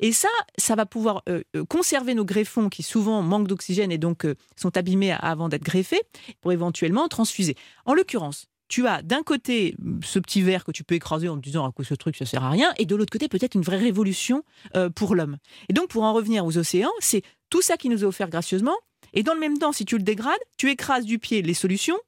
[0.00, 3.98] Et ça, ça va pouvoir euh, euh, conserver nos greffons qui souvent manquent d'oxygène et
[3.98, 6.02] donc euh, sont abîmés avant d'être greffés
[6.40, 7.56] pour éventuellement transfuser.
[7.84, 11.42] En l'occurrence, tu as d'un côté ce petit verre que tu peux écraser en te
[11.42, 13.62] disant à quoi ce truc ça sert à rien, et de l'autre côté peut-être une
[13.62, 14.42] vraie révolution
[14.94, 15.36] pour l'homme.
[15.68, 18.74] Et donc pour en revenir aux océans, c'est tout ça qui nous est offert gracieusement.
[19.12, 21.98] Et dans le même temps, si tu le dégrades, tu écrases du pied les solutions,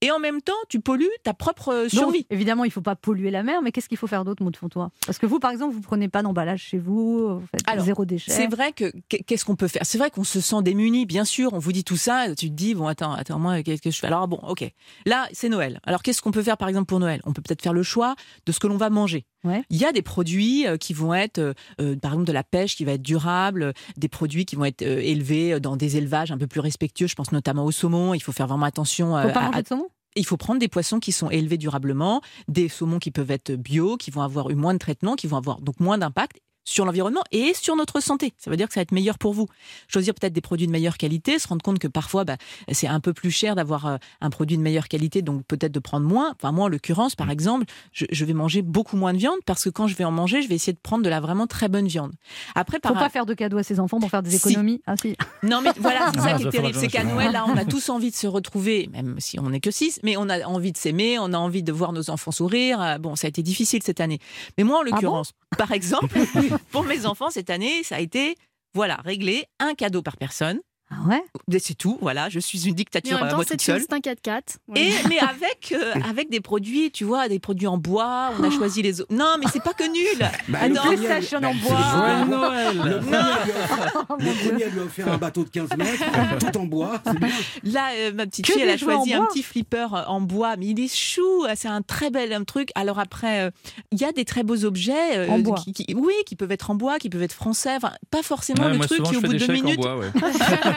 [0.00, 2.26] et en même temps, tu pollues ta propre euh, Donc, survie.
[2.30, 4.56] évidemment, il ne faut pas polluer la mer, mais qu'est-ce qu'il faut faire d'autre, Maud
[4.56, 7.68] Fontois Parce que vous, par exemple, vous ne prenez pas d'emballage chez vous, vous faites
[7.68, 8.30] Alors, zéro déchet.
[8.30, 9.82] C'est vrai que qu'est- qu'est-ce qu'on peut faire?
[9.84, 11.52] C'est vrai qu'on se sent démuni, bien sûr.
[11.52, 13.98] On vous dit tout ça, tu te dis bon attends, attends moi qu'est-ce que je
[13.98, 14.06] fais?
[14.06, 14.64] Alors bon, ok.
[15.06, 15.80] Là c'est Noël.
[15.84, 17.20] Alors qu'est-ce qu'on peut faire par exemple pour Noël?
[17.24, 18.14] On peut peut-être faire le choix
[18.46, 19.24] de ce que l'on va manger.
[19.44, 19.62] Ouais.
[19.70, 22.42] Il y a des produits euh, qui vont être, euh, euh, par exemple, de la
[22.44, 26.32] pêche qui va être durable, des produits qui vont être euh, élevés dans des élevages
[26.32, 27.06] un peu plus respectueux.
[27.06, 28.14] Je pense notamment au saumon.
[28.14, 29.16] Il faut faire vraiment attention.
[29.16, 29.86] Euh, faut pas à- manger à- de saumon?
[30.16, 33.96] Il faut prendre des poissons qui sont élevés durablement, des saumons qui peuvent être bio,
[33.96, 36.38] qui vont avoir eu moins de traitement, qui vont avoir donc moins d'impact
[36.68, 38.34] sur l'environnement et sur notre santé.
[38.38, 39.46] Ça veut dire que ça va être meilleur pour vous.
[39.88, 42.36] Choisir peut-être des produits de meilleure qualité, se rendre compte que parfois bah,
[42.72, 45.78] c'est un peu plus cher d'avoir euh, un produit de meilleure qualité, donc peut-être de
[45.78, 46.34] prendre moins.
[46.36, 49.64] Enfin moi en l'occurrence, par exemple, je, je vais manger beaucoup moins de viande parce
[49.64, 51.68] que quand je vais en manger, je vais essayer de prendre de la vraiment très
[51.68, 52.12] bonne viande.
[52.54, 54.50] Après, par faut pas faire de cadeaux à ses enfants pour faire des Si.
[54.50, 54.82] économies.
[54.86, 55.16] Ah si.
[55.42, 56.78] non, mais voilà, c'est ça Ah, qui est terrible.
[56.78, 57.04] C'est qu'à.
[57.04, 60.00] Noël, là, on a tous envie de se retrouver, même si on n'est que six,
[60.02, 62.82] mais on a envie de s'aimer, on a envie de voir nos enfants sourire.
[62.82, 64.18] Euh, Bon, ça a été difficile cette année.
[64.58, 64.90] Mais moi, en bon?
[64.90, 66.18] l'occurrence, par exemple,
[66.70, 68.36] pour mes enfants, cette année, ça a été,
[68.74, 70.60] voilà, réglé un cadeau par personne.
[70.90, 71.22] Ah ouais?
[71.58, 73.62] C'est tout, voilà, je suis une Mais dictature en même à temps, moi c'est toute
[73.66, 73.80] seule.
[73.82, 74.40] c'est un 4x4.
[74.74, 78.50] Et, mais avec, euh, avec des produits, tu vois, des produits en bois, on a
[78.50, 79.12] choisi les autres.
[79.14, 80.28] Non, mais c'est pas que nul.
[80.48, 82.24] Bah, Attends, le premier, PlayStation bah, en bois.
[82.24, 82.76] Noël.
[82.76, 86.04] Le premier, lui a offert- le premier lui a offert un bateau de 15 mètres,
[86.52, 87.00] tout en bois.
[87.04, 87.28] c'est bien.
[87.64, 90.56] Là, euh, ma petite Que fille, elle a choisi un petit flipper euh, en bois,
[90.56, 91.44] mais il est chou.
[91.44, 92.70] euh, C'est un très bel un truc.
[92.74, 93.50] Alors après, euh,
[93.92, 95.18] il y a des très beaux objets.
[95.18, 95.58] euh, En bois.
[95.62, 97.74] Qui, qui- oui, qui peuvent être en bois, qui peuvent être français.
[97.76, 99.96] Enfin, pas forcément Ouais, le moi, truc souvent, qui, au bout de deux minutes, bois,
[99.98, 100.10] ouais.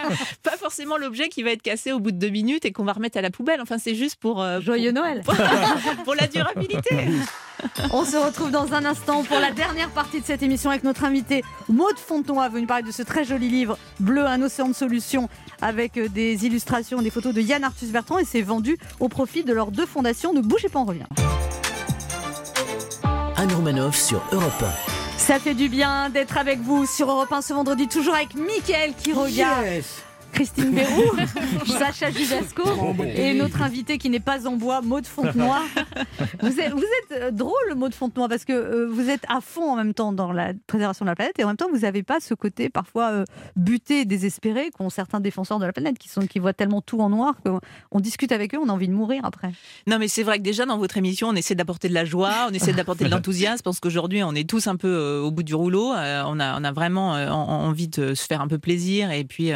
[0.44, 2.94] pas forcément l'objet qui va être cassé au bout de deux minutes et qu'on va
[2.94, 3.62] remettre à la poubelle.
[3.62, 5.36] Enfin, c'est juste pour, euh, Joyeux Noël pour,
[6.06, 6.96] pour la durabilité.
[7.94, 11.04] On se retrouve dans un instant pour la dernière partie de cette émission avec notre
[11.04, 15.30] invité Maude Fontenoy, venu parler de ce très joli livre Bleu, un océan de solutions
[15.62, 19.44] avec euh, des illustrations, des photos de Yann Arthus Bertrand et c'est vendu au profit
[19.44, 20.34] de leurs deux fondations.
[20.34, 21.06] Ne bougez pas, on revient.
[23.38, 24.64] Anne Romanoff sur Europe
[25.22, 28.94] Ça fait du bien d'être avec vous sur Europe 1 ce vendredi, toujours avec Mickaël
[29.02, 30.02] qui regarde, Yes.
[30.34, 31.04] Christine Bérou,
[31.68, 32.64] Sacha Judasco
[33.16, 35.58] et notre invité qui n'est pas en bois, Maude Fontenoy.
[36.42, 39.72] Vous êtes, vous êtes euh, drôle, Maude Fontenoy, parce que euh, vous êtes à fond
[39.72, 42.04] en même temps dans la préservation de la planète et en même temps vous n'avez
[42.04, 43.24] pas ce côté parfois euh,
[43.56, 47.10] buté, désespéré qu'ont certains défenseurs de la planète qui, sont, qui voient tellement tout en
[47.10, 49.52] noir qu'on discute avec eux, on a envie de mourir après.
[49.88, 52.48] Non, mais c'est vrai que déjà dans votre émission, on essaie d'apporter de la joie,
[52.50, 53.58] on essaie d'apporter de l'enthousiasme.
[53.58, 55.88] Je pense qu'aujourd'hui, on est tous un peu euh, au bout du rouleau.
[55.92, 59.12] On, a, on a vraiment en- envie de se faire un peu plaisir.
[59.12, 59.52] Et puis,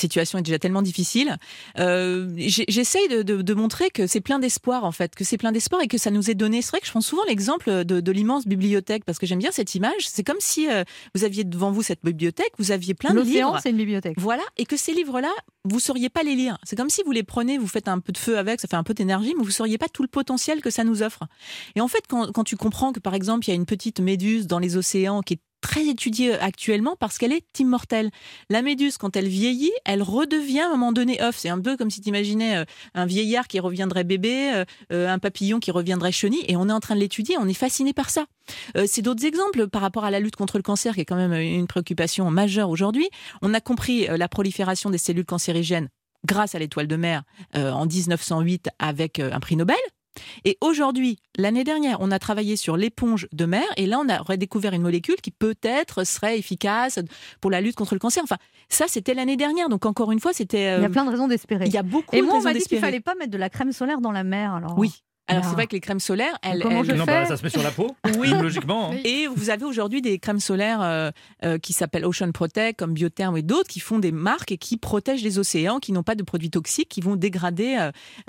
[0.00, 1.36] situation est déjà tellement difficile.
[1.78, 5.52] Euh, J'essaye de, de- de montrer que c'est plein d'espoir en fait, que c'est plein
[5.52, 6.62] d'espoir et que ça nous est donné.
[6.62, 9.50] C'est vrai que je prends souvent l'exemple de, de l'immense bibliothèque parce que j'aime bien
[9.52, 10.08] cette image.
[10.08, 10.84] C'est comme si euh,
[11.14, 13.60] vous aviez devant vous cette bibliothèque, vous aviez plein de L'océan, livres.
[13.62, 14.16] c'est une bibliothèque.
[14.18, 15.30] Voilà, et que ces livres-là,
[15.64, 16.58] vous ne sauriez pas les lire.
[16.64, 18.76] C'est comme si vous les prenez, vous faites un peu de feu avec, ça fait
[18.76, 21.22] un peu d'énergie, mais vous ne sauriez pas tout le potentiel que ça nous offre.
[21.76, 24.00] Et en fait, quand, quand tu comprends que, par exemple, il y a une petite
[24.00, 28.10] méduse dans les océans qui est très étudiée actuellement parce qu'elle est immortelle.
[28.48, 31.36] La méduse, quand elle vieillit, elle redevient à un moment donné œuf.
[31.38, 35.18] C'est un peu comme si tu imaginais un vieillard qui reviendrait bébé, euh, euh, un
[35.18, 38.10] papillon qui reviendrait chenille, et on est en train de l'étudier, on est fasciné par
[38.10, 38.26] ça.
[38.76, 41.16] Euh, c'est d'autres exemples par rapport à la lutte contre le cancer, qui est quand
[41.16, 43.08] même une préoccupation majeure aujourd'hui.
[43.42, 45.88] On a compris euh, la prolifération des cellules cancérigènes
[46.26, 47.22] grâce à l'étoile de mer
[47.56, 49.76] euh, en 1908 avec euh, un prix Nobel.
[50.44, 54.18] Et aujourd'hui, l'année dernière, on a travaillé sur l'éponge de mer et là, on a
[54.18, 56.98] redécouvert une molécule qui peut-être serait efficace
[57.40, 58.22] pour la lutte contre le cancer.
[58.22, 58.38] Enfin,
[58.68, 59.68] ça, c'était l'année dernière.
[59.68, 60.76] Donc, encore une fois, c'était.
[60.78, 61.66] Il y a euh, plein de raisons d'espérer.
[61.66, 62.80] Il y a beaucoup Et de moi, on raisons m'a dit qu'il d'espérer.
[62.80, 64.54] fallait pas mettre de la crème solaire dans la mer.
[64.54, 64.78] Alors.
[64.78, 65.02] Oui.
[65.30, 65.48] Alors, Ah.
[65.48, 66.60] c'est vrai que les crèmes solaires, elles.
[66.62, 68.30] comment elles- je Non, fais bah, ça se met sur la peau, Oui.
[68.30, 68.92] logiquement.
[68.92, 68.96] hein.
[69.04, 71.10] Et vous avez aujourd'hui des crèmes solaires euh,
[71.44, 74.76] euh, qui s'appellent Ocean Protect, comme Biotherm et d'autres, qui font des marques et qui
[74.76, 77.76] protègent les océans, qui n'ont pas de produits toxiques, qui vont dégrader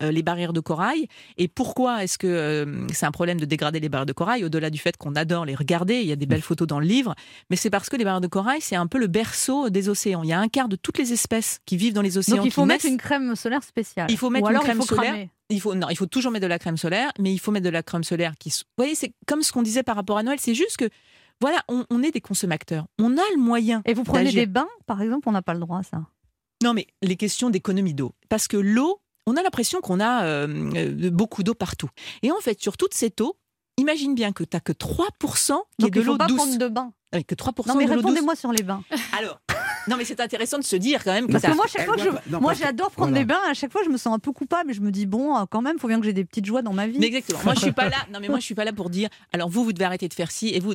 [0.02, 1.08] euh, les barrières de corail.
[1.38, 4.70] Et pourquoi est-ce que euh, c'est un problème de dégrader les barrières de corail, au-delà
[4.70, 7.16] du fait qu'on adore les regarder, il y a des belles photos dans le livre,
[7.49, 10.24] mais c'est parce que les barrières de corail, c'est un peu le berceau des océans.
[10.24, 12.38] Il y a un quart de toutes les espèces qui vivent dans les océans.
[12.38, 14.08] Donc il faut qui mettre naissent- une crème solaire spéciale.
[14.10, 15.04] il faut mettre Ou une crème solaire.
[15.14, 15.30] cramer.
[15.52, 17.66] Il faut, non, il faut toujours mettre de la crème solaire, mais il faut mettre
[17.66, 18.49] de la crème solaire qui.
[18.49, 20.89] Vous voyez, c'est comme ce qu'on disait par rapport à Noël, c'est juste que,
[21.41, 22.86] voilà, on, on est des consommateurs.
[22.99, 23.82] On a le moyen.
[23.86, 26.06] Et vous prenez des bains, par exemple, on n'a pas le droit à ça?
[26.64, 28.14] Non, mais les questions d'économie d'eau.
[28.30, 31.89] Parce que l'eau, on a l'impression qu'on a euh, euh, beaucoup d'eau partout.
[32.24, 33.36] Et en fait, sur toute cette eau,
[33.78, 34.78] imagine bien que tu n'as que 3%
[35.10, 36.38] qui est Donc de il faut l'eau pas douce.
[36.38, 36.93] prendre de bain.
[37.12, 38.06] Avec que 3% Non mais de l'eau douce.
[38.06, 38.84] répondez-moi sur les bains.
[39.18, 39.39] Alors,
[39.88, 41.96] non, mais c'est intéressant de se dire quand même que Parce que moi, chaque fois
[41.96, 43.40] que je, moi j'adore prendre des bains.
[43.50, 44.68] À chaque fois, je me sens un peu coupable.
[44.68, 46.62] mais Je me dis bon, euh, quand même, faut bien que j'ai des petites joies
[46.62, 47.00] dans ma vie.
[47.00, 47.40] Mais exactement.
[47.44, 47.98] Moi, je suis pas là.
[48.12, 49.10] Non, mais moi, je suis pas là pour dire.
[49.34, 50.74] Alors, vous, vous devez arrêter de faire ci et vous.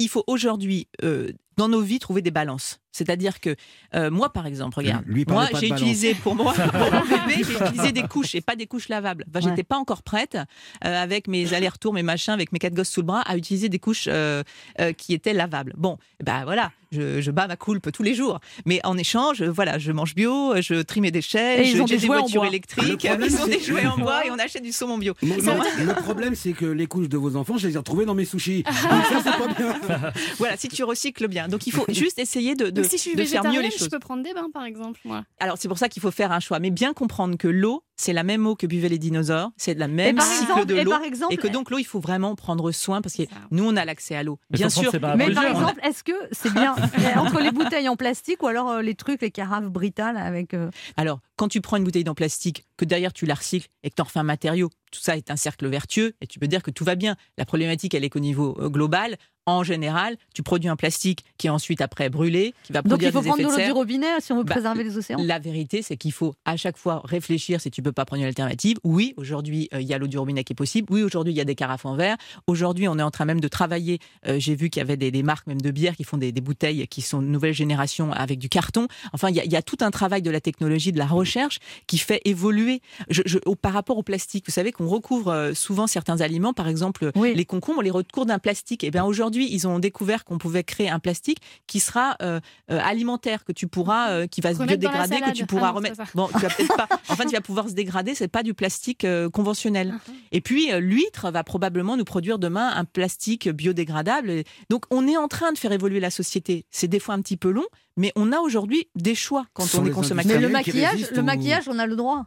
[0.00, 2.80] Il faut aujourd'hui, euh, dans nos vies, trouver des balances.
[2.94, 3.56] C'est-à-dire que
[3.96, 7.54] euh, moi, par exemple, regarde, Lui, moi, j'ai utilisé pour moi, pour mon bébé, j'ai
[7.66, 9.24] utilisé des couches et pas des couches lavables.
[9.28, 9.50] Enfin, Ouais.
[9.50, 10.36] j'étais pas encore prête
[10.84, 13.68] euh, avec mes allers-retours, mes machins, avec mes quatre gosses sous le bras, à utiliser
[13.68, 14.42] des couches euh,
[14.80, 15.72] euh, qui étaient lavables.
[15.76, 18.38] Bon, ben voilà, je, je bats ma coulpe tous les jours.
[18.64, 21.86] Mais en échange, voilà, je mange bio, je trie mes déchets, Et ils je- ont
[21.88, 22.48] j'ai des des voitures bois.
[22.48, 25.14] électriques, ils ont des jouets en bois et on achète du saumon bio.
[25.22, 28.24] Le problème, c'est que les couches de vos enfants, je les ai retrouvées dans mes
[28.24, 28.62] sushis.
[28.90, 29.48] Donc ça, c'est pas
[29.88, 30.12] bien.
[30.38, 31.48] Voilà, si tu recycles bien.
[31.48, 33.70] Donc il faut juste essayer de, de, Donc, si je suis de faire mieux les
[33.70, 33.88] je choses.
[33.88, 35.24] peux prendre des bains, par exemple, moi.
[35.40, 38.12] Alors c'est pour ça qu'il faut faire un choix, mais bien comprendre que l'eau, c'est
[38.12, 40.92] la même eau que buvaient les dinosaures, c'est la même cycle exemple- de et l'eau,
[41.30, 43.30] et que donc l'eau, il faut vraiment prendre soin parce que ça.
[43.50, 44.38] nous, on a l'accès à l'eau.
[44.50, 44.90] Bien sûr.
[45.16, 46.74] Mais par exemple, est-ce que c'est bien
[47.16, 50.54] entre les bouteilles en plastique ou alors euh, les trucs, les carafes Brita là, avec
[50.54, 53.90] euh, Alors, quand tu prends une bouteille en plastique, que derrière tu la recycles et
[53.90, 56.46] que tu en refais un matériau, tout ça est un cercle vertueux et tu peux
[56.48, 57.16] dire que tout va bien.
[57.38, 59.16] La problématique, elle est qu'au niveau euh, global,
[59.46, 63.10] en général, tu produis un plastique qui est ensuite après brûlé, qui va Donc produire
[63.10, 63.74] il faut des prendre effets de de l'eau du serre.
[63.74, 65.18] robinet si on veut Bah, préserver les océans.
[65.22, 68.28] La vérité, c'est qu'il faut à chaque fois réfléchir si tu peux pas prendre une
[68.28, 68.78] alternative.
[68.84, 70.88] Oui, aujourd'hui, euh, il y a l'eau du robinet qui est possible.
[70.90, 72.16] Oui, aujourd'hui, il y a des carafes en verre.
[72.46, 73.98] Aujourd'hui, on est en train même de travailler.
[74.26, 76.32] euh, J'ai vu qu'il y avait des, des marques même de bière qui font des,
[76.32, 78.88] des bouteilles qui sont de nouvelle génération avec du carton.
[79.12, 81.06] Enfin, il y, a, il y a tout un travail de la technologie, de la
[81.06, 82.80] recherche qui fait évoluer
[83.10, 84.44] je, je- au- par rapport au plastique.
[84.46, 87.34] Vous savez qu'on recouvre euh, souvent certains aliments, par exemple Oui.
[87.34, 88.84] les concombres, on les recouvre d'un plastique.
[88.84, 92.78] Et bien aujourd'hui, ils ont découvert qu'on pouvait créer un plastique qui sera euh, euh,
[92.82, 95.76] alimentaire, que tu pourras, euh, qui va se Remettre biodégrader, que tu pourras Ah non,
[95.76, 96.02] remettre.
[96.14, 96.88] Bon, tu vas peut-être pas.
[97.08, 98.14] Enfin, tu vas pouvoir se dégrader.
[98.14, 99.94] C'est pas du plastique euh, conventionnel.
[99.94, 100.12] Uh-huh.
[100.32, 104.42] Et puis euh, l'huître va probablement nous produire demain un plastique biodégradable.
[104.70, 106.66] Donc on est en train de faire évoluer la société.
[106.70, 107.64] C'est des fois un petit peu long,
[107.96, 110.32] mais on a aujourd'hui des choix quand on est consommateur.
[110.36, 112.26] Mais le maquillage, le ou- maquillage, on a le droit.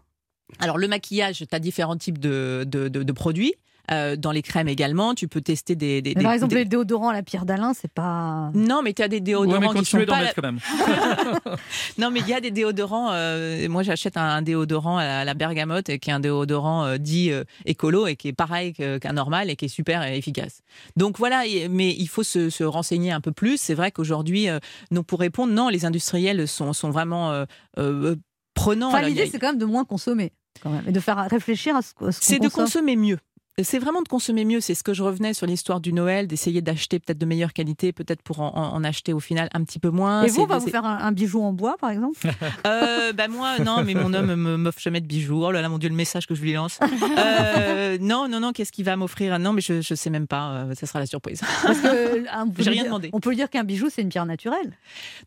[0.60, 3.54] Alors le maquillage, tu as différents types de, de, de- de produits.
[3.90, 6.02] Euh, dans les crèmes également, tu peux tester des.
[6.02, 8.52] des- Mais par exemple, des- les déodorants à la pierre d'Alain, c'est pas.
[8.54, 10.20] Non, mais tu as des Ouais, déodorants mais qui sont pas.
[10.20, 10.60] mettre quand même.
[11.98, 13.12] Non, mais il y a des déodorants.
[13.12, 16.20] euh, moi, j'achète un, un déodorant à la, à la bergamote, et qui est un
[16.20, 20.04] déodorant euh, dit euh, écolo et qui est pareil qu'un normal et qui est super
[20.04, 20.62] efficace.
[20.96, 23.58] Donc voilà, mais il faut se, se renseigner un peu plus.
[23.60, 24.60] C'est vrai qu'aujourd'hui, euh,
[24.92, 27.46] donc pour répondre, non, les industriels sont, sont vraiment euh,
[27.80, 28.16] euh,
[28.54, 28.90] prenants.
[28.90, 31.76] Enfin, a- l'idée, c'est quand même de moins consommer, quand même, et de faire réfléchir
[31.76, 32.66] à ce, à ce qu'on c'est de consomme.
[32.66, 33.18] consommer mieux.
[33.64, 34.60] C'est vraiment de consommer mieux.
[34.62, 37.92] C'est ce que je revenais sur l'histoire du Noël, d'essayer d'acheter peut-être de meilleure qualité,
[37.92, 40.24] peut-être pour en, acheter au final un petit peu moins.
[40.24, 42.20] Et vous, on va vous faire un, un bijou en bois, par exemple?
[42.68, 45.44] Euh, bah moi, non, mais mon homme me m'offre jamais de bijoux.
[45.44, 46.80] Oh là là, mon Dieu, le message que je lui lance.
[47.18, 49.38] Euh, non, non, non, qu'est-ce qu'il va m'offrir?
[49.40, 50.52] Non, mais je, je sais même pas.
[50.52, 51.42] euh, ça sera la surprise.
[51.64, 53.10] Parce que, peut J'ai rien demandé.
[53.14, 54.72] On peut dire qu'un bijou, c'est une pierre naturelle.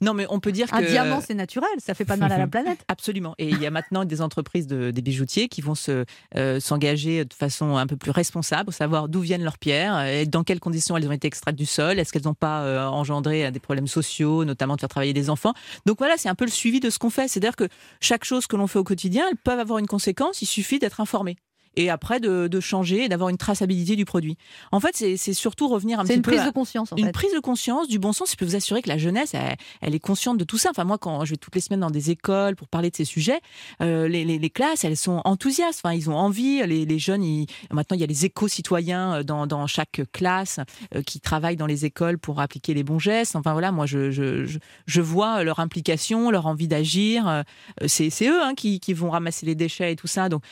[0.01, 2.33] Non, mais on peut dire Un que diamant, c'est naturel, ça fait pas de mal
[2.33, 2.79] à la planète.
[2.89, 3.35] Absolument.
[3.39, 6.05] Et il y a maintenant des entreprises, de, des bijoutiers qui vont se
[6.37, 10.27] euh, s'engager de façon un peu plus responsable, pour savoir d'où viennent leurs pierres, et
[10.27, 13.47] dans quelles conditions elles ont été extraites du sol, est-ce qu'elles n'ont pas euh, engendré
[13.47, 15.55] euh, des problèmes sociaux, notamment de faire travailler des enfants.
[15.87, 17.29] Donc voilà, c'est un peu le suivi de ce qu'on fait.
[17.29, 17.69] C'est-à-dire que
[18.01, 20.43] chaque chose que l'on fait au quotidien, elles peuvent avoir une conséquence.
[20.43, 21.37] Il suffit d'être informé.
[21.77, 24.37] Et après de, de changer et d'avoir une traçabilité du produit.
[24.73, 26.93] En fait, c'est c'est surtout revenir un C'est petit une peu prise à- de conscience,
[26.93, 27.13] en une fait.
[27.13, 28.33] prise de conscience, du bon sens.
[28.33, 30.71] Je peux vous assurer que la jeunesse, elle, elle est consciente de tout ça.
[30.71, 33.05] Enfin, moi, quand je vais toutes les semaines dans des écoles pour parler de ces
[33.05, 33.41] sujets,
[33.83, 35.81] euh, les, les- les classes, elles sont enthousiastes.
[35.85, 36.61] Enfin, ils ont envie.
[36.67, 40.59] Les, les jeunes, ils- maintenant, il y a les éco-citoyens euh, dans, dans chaque classe
[40.95, 43.37] euh, qui travaillent dans les écoles pour appliquer les bons gestes.
[43.37, 47.29] Enfin, voilà, moi, je, je, je, je vois leur implication, leur envie d'agir.
[47.29, 47.43] Euh,
[47.87, 50.29] C'est c'est eux hein, qui, qui vont ramasser les déchets et tout ça.
[50.29, 50.43] Donc,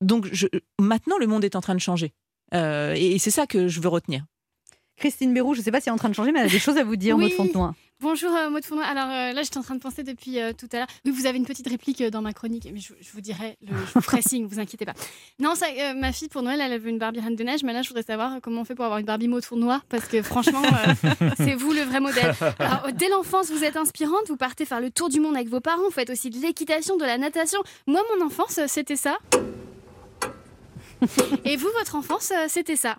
[0.00, 0.46] donc je,
[0.80, 2.12] maintenant, le monde est en train de changer.
[2.54, 4.24] Euh, et et c'est ça que je veux retenir.
[4.96, 6.46] Christine Bérou, je ne sais pas si elle est en train de changer, mais elle
[6.46, 7.24] a des choses à vous dire, Oui.
[7.24, 7.70] Maud Fontenoy.
[8.00, 8.84] Bonjour euh, Maud Fournoy.
[8.84, 10.86] Alors euh, là, j'étais en train de penser depuis euh, tout à l'heure.
[11.04, 13.56] Oui, vous avez une petite réplique euh, dans ma chronique, mais je, je vous dirai,
[13.60, 14.94] le, je vous ferai signe, vous inquiétez pas.
[15.40, 17.72] Non, ça, euh, ma fille pour Noël, elle veut une Barbie Reine de Neige, mais
[17.72, 20.22] là, je voudrais savoir comment on fait pour avoir une Barbie Maud Fournoy, parce que
[20.22, 22.34] franchement, euh, c'est vous le vrai modèle.
[22.60, 25.60] Alors, dès l'enfance, vous êtes inspirante, vous partez faire le tour du monde avec vos
[25.60, 27.58] parents, vous faites aussi de l'équitation, de la natation.
[27.88, 29.18] Moi, mon enfance, c'était ça.
[31.44, 32.96] Et vous, votre enfance, euh, c'était ça.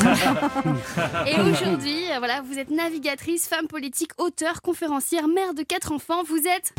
[1.26, 6.22] Et aujourd'hui, euh, voilà, vous êtes navigatrice, femme politique, auteure, conférencière, mère de quatre enfants.
[6.24, 6.74] Vous êtes.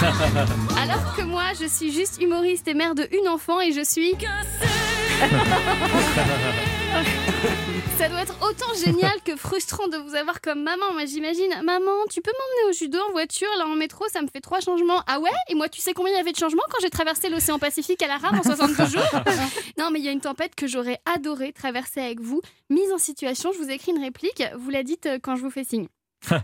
[0.82, 4.14] Alors que moi, je suis juste humoriste et mère de une enfant et je suis.
[8.00, 10.94] Ça doit être autant génial que frustrant de vous avoir comme maman.
[10.94, 14.26] Moi, j'imagine, maman, tu peux m'emmener au judo en voiture, là en métro, ça me
[14.26, 15.02] fait trois changements.
[15.06, 15.28] Ah ouais?
[15.48, 18.00] Et moi, tu sais combien il y avait de changements quand j'ai traversé l'océan Pacifique
[18.00, 19.02] à la rame en 62 jours?
[19.76, 22.40] Non, mais il y a une tempête que j'aurais adoré traverser avec vous.
[22.70, 24.42] Mise en situation, je vous écris une réplique.
[24.58, 25.88] Vous la dites euh, quand je vous fais signe.
[26.30, 26.40] Maude,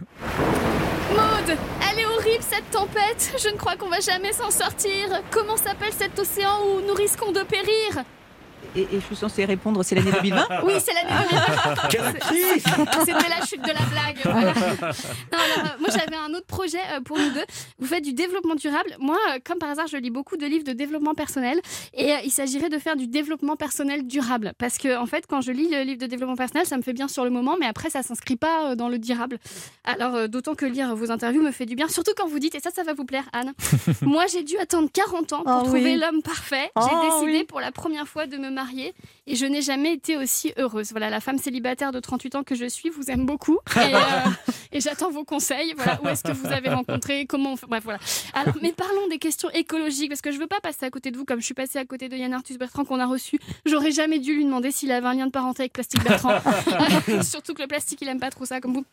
[1.91, 3.35] elle est horrible cette tempête.
[3.43, 5.23] Je ne crois qu'on va jamais s'en sortir.
[5.31, 8.05] Comment s'appelle cet océan où nous risquons de périr?
[8.75, 11.89] Et, et je suis censée répondre, c'est l'année 2020 Oui, c'est l'année 2020.
[11.89, 12.65] Quelle actrice
[13.07, 14.19] C'était la chute de la blague.
[14.25, 14.53] voilà.
[14.53, 17.45] Non, alors, euh, moi, j'avais un autre projet euh, pour nous deux.
[17.79, 18.91] Vous faites du développement durable.
[18.99, 21.61] Moi, euh, comme par hasard, je lis beaucoup de livres de développement personnel.
[21.95, 24.53] Et il s'agirait de faire du développement personnel durable.
[24.59, 26.93] Parce que, en fait, quand je lis le livre de développement personnel, ça me fait
[26.93, 29.39] bien sur le moment, mais après, ça s'inscrit pas dans le durable.
[29.85, 31.89] Alors, d'autant que lire vos interviews me fait du bien.
[31.89, 33.53] Surtout quand vous dites, et ça, ça va vous plaire, Anne.
[34.03, 35.97] moi, j'ai dû attendre 40 ans pour Oh trouver oui.
[35.97, 36.71] l'homme parfait.
[36.77, 37.45] Oh j'ai décidé oui.
[37.45, 38.95] pour la première fois de me marier
[39.29, 40.91] et je n'ai jamais été aussi heureuse.
[40.91, 43.99] Voilà, la femme célibataire de 38 ans que je suis vous aime beaucoup et, euh,
[44.73, 45.75] et j'attends vos conseils.
[45.77, 48.01] Voilà, où est-ce que vous avez rencontré Comment on fait Bref, voilà.
[48.35, 51.17] Alors, mais parlons des questions écologiques parce que je veux pas passer à côté de
[51.17, 53.39] vous comme je suis passée à côté de Yann Arthus Bertrand qu'on a reçu.
[53.67, 56.41] J'aurais jamais dû lui demander s'il avait un lien de parenté avec Plastique Bertrand.
[57.23, 58.85] Surtout que le plastique, il aime pas trop ça comme vous.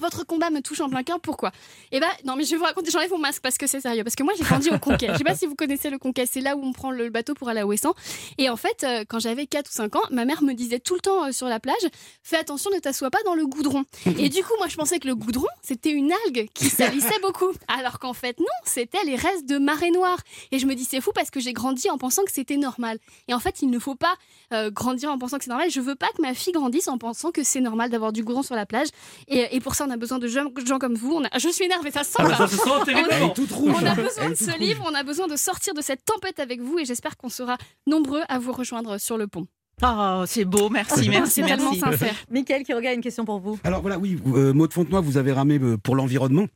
[0.00, 1.18] Votre combat me touche en plein cœur.
[1.20, 1.50] Pourquoi?
[1.90, 2.90] Eh ben, non, mais je vais vous raconter.
[2.90, 4.04] J'enlève mon masque parce que c'est sérieux.
[4.04, 5.08] Parce que moi, j'ai grandi au Conquet.
[5.12, 6.24] Je sais pas si vous connaissez le Conquet.
[6.26, 7.94] C'est là où on prend le bateau pour aller à Ouessant.
[8.38, 10.94] Et en fait, euh, quand j'avais 4 ou 5 ans, ma mère me disait tout
[10.94, 11.74] le temps euh, sur la plage
[12.22, 13.84] Fais attention, ne t'assois pas dans le goudron.
[14.18, 17.50] Et du coup, moi, je pensais que le goudron, c'était une algue qui salissait beaucoup.
[17.66, 20.18] Alors qu'en fait, non, c'était les restes de marée noire.
[20.52, 22.98] Et je me dis C'est fou parce que j'ai grandi en pensant que c'était normal.
[23.26, 24.14] Et en fait, il ne faut pas
[24.52, 25.70] euh, grandir en pensant que c'est normal.
[25.70, 28.44] Je veux pas que ma fille grandisse en pensant que c'est normal d'avoir du goudron
[28.44, 28.88] sur la plage.
[29.26, 31.12] Et, et pour ça, on a besoin de gens, gens comme vous.
[31.14, 32.36] On a- Je suis énervée, ça se sent Ah, là.
[32.36, 33.16] ça se sent On a- terriblement.
[33.16, 33.74] Elle est toute rouge.
[33.80, 34.58] On a besoin de ce rouge.
[34.60, 37.56] livre, on a besoin de sortir de cette tempête avec vous et j'espère qu'on sera
[37.86, 39.46] nombreux à vous rejoindre sur le pont.
[39.82, 41.78] Oh, c'est beau, merci, merci, C'est tellement merci.
[41.78, 42.14] sincère.
[42.30, 43.58] Michael qui regarde une question pour vous.
[43.62, 46.46] Alors voilà, oui, euh, Maud Fontenoy, vous avez ramé euh, pour l'environnement.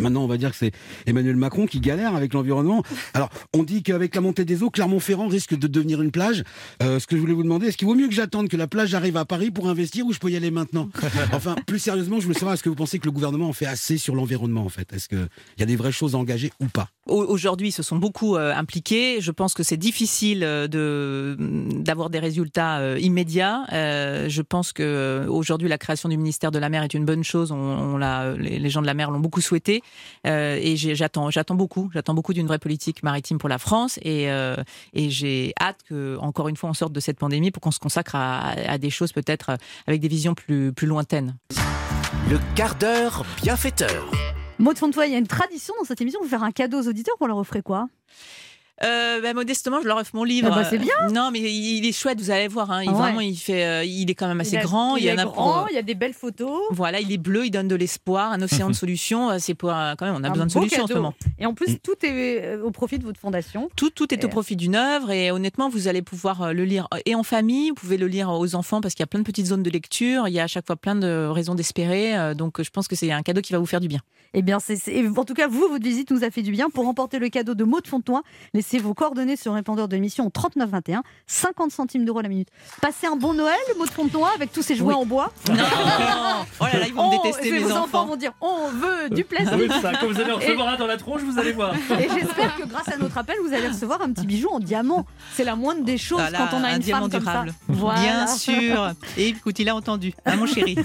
[0.00, 0.72] Maintenant, on va dire que c'est
[1.06, 2.82] Emmanuel Macron qui galère avec l'environnement.
[3.12, 6.42] Alors, on dit qu'avec la montée des eaux, Clermont-Ferrand risque de devenir une plage.
[6.82, 8.66] Euh, ce que je voulais vous demander, est-ce qu'il vaut mieux que j'attende que la
[8.66, 10.88] plage arrive à Paris pour investir ou je peux y aller maintenant?
[11.32, 13.66] Enfin, plus sérieusement, je voulais savoir, est-ce que vous pensez que le gouvernement en fait
[13.66, 14.90] assez sur l'environnement, en fait?
[14.92, 15.28] Est-ce qu'il
[15.58, 16.88] y a des vraies choses à engager ou pas?
[17.06, 19.20] Au- Aujourd'hui, ils se sont beaucoup euh, impliqués.
[19.20, 21.36] Je pense que c'est difficile euh, de
[21.80, 23.64] d'avoir des résultats immédiats.
[23.70, 27.52] Je pense que aujourd'hui, la création du ministère de la Mer est une bonne chose.
[27.52, 27.98] On,
[28.38, 29.79] les gens de la mer l'ont beaucoup souhaité.
[30.26, 31.90] Euh, et j'attends, j'attends beaucoup.
[31.92, 33.98] J'attends beaucoup d'une vraie politique maritime pour la France.
[34.02, 34.56] Et, euh,
[34.92, 37.78] et j'ai hâte que, encore une fois, on sorte de cette pandémie pour qu'on se
[37.78, 39.56] consacre à, à des choses peut-être euh,
[39.86, 41.36] avec des visions plus plus lointaines.
[42.30, 44.10] Le quart d'heure bienfaiteur.
[44.58, 46.88] Maud Fontenoy, il y a une tradition dans cette émission de faire un cadeau aux
[46.88, 47.88] auditeurs pour leur offrir quoi?
[48.82, 50.48] Euh, bah, modestement, je leur offre mon livre.
[50.52, 50.94] Ah bah, c'est bien.
[51.12, 52.70] Non, mais il est chouette, vous allez voir.
[52.70, 52.82] hein.
[52.82, 52.98] Il, Ah ouais.
[52.98, 54.96] Vraiment, il, fait, euh, il est quand même assez Il a- grand.
[54.96, 56.60] Il, y est en a pour- grand, il y a des belles photos.
[56.70, 59.30] Voilà, il est bleu, il donne de l'espoir, un océan de solutions.
[59.30, 61.14] Euh, C'est pour euh, quand même, on a Un besoin de solutions en ce moment.
[61.38, 63.68] Et en plus, tout est euh, au profit de votre fondation.
[63.76, 66.64] Tout, tout est Et- au profit d'une œuvre et honnêtement, vous allez pouvoir euh, le
[66.64, 69.08] lire euh, et en famille, vous pouvez le lire aux enfants parce qu'il y a
[69.08, 71.54] plein de petites zones de lecture, il y a à chaque fois plein de raisons
[71.54, 73.88] d'espérer, euh, donc euh, je pense que c'est un cadeau qui va vous faire du
[73.88, 74.00] bien.
[74.32, 74.78] Eh bien, c'est,
[75.16, 76.70] en tout cas, vous, votre visite nous a fait du bien.
[76.70, 78.20] Pour remporter le cadeau de Maud Fontenoy,
[78.72, 82.48] laissez vos coordonnées sur le répondeur de l'émission au 3921, 50 centimes d'euros la minute.
[82.80, 85.00] Passez un bon Noël, Maud Fontenoy, avec tous ces jouets Oui.
[85.02, 85.32] en bois.
[85.48, 85.54] Non
[86.60, 87.82] Oh là là, ils vont me détester mes vos enfants.
[87.84, 88.06] enfants.
[88.06, 89.54] vont dire on veut du plastique.
[89.58, 91.74] Oui, ça, quand vous allez recevoir un dans la tronche, vous allez voir.
[91.74, 95.04] Et j'espère que grâce à notre appel, vous allez recevoir un petit bijou en diamant.
[95.34, 97.30] C'est la moindre des choses Voilà, quand on a un une diamant femme comme ça.
[97.30, 97.54] durable.
[97.68, 98.00] Voilà.
[98.00, 98.92] Bien sûr.
[99.16, 100.76] Et écoute, il a entendu, hein, mon chéri.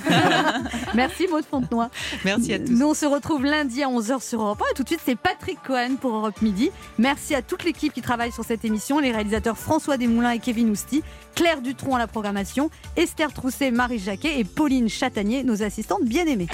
[0.93, 1.87] Merci Maud Fontenoy.
[2.23, 2.71] Merci à tous.
[2.71, 4.71] Nous, on se retrouve lundi à 11h sur Europe 1.
[4.71, 6.71] Et tout de suite, c'est Patrick Cohen pour Europe Midi.
[6.97, 10.69] Merci à toute l'équipe qui travaille sur cette émission, les réalisateurs François Desmoulins et Kevin
[10.69, 11.03] Ousti,
[11.35, 16.47] Claire Dutronc à la programmation, Esther Trousset, Marie Jacquet et Pauline Chatanier, nos assistantes bien-aimées.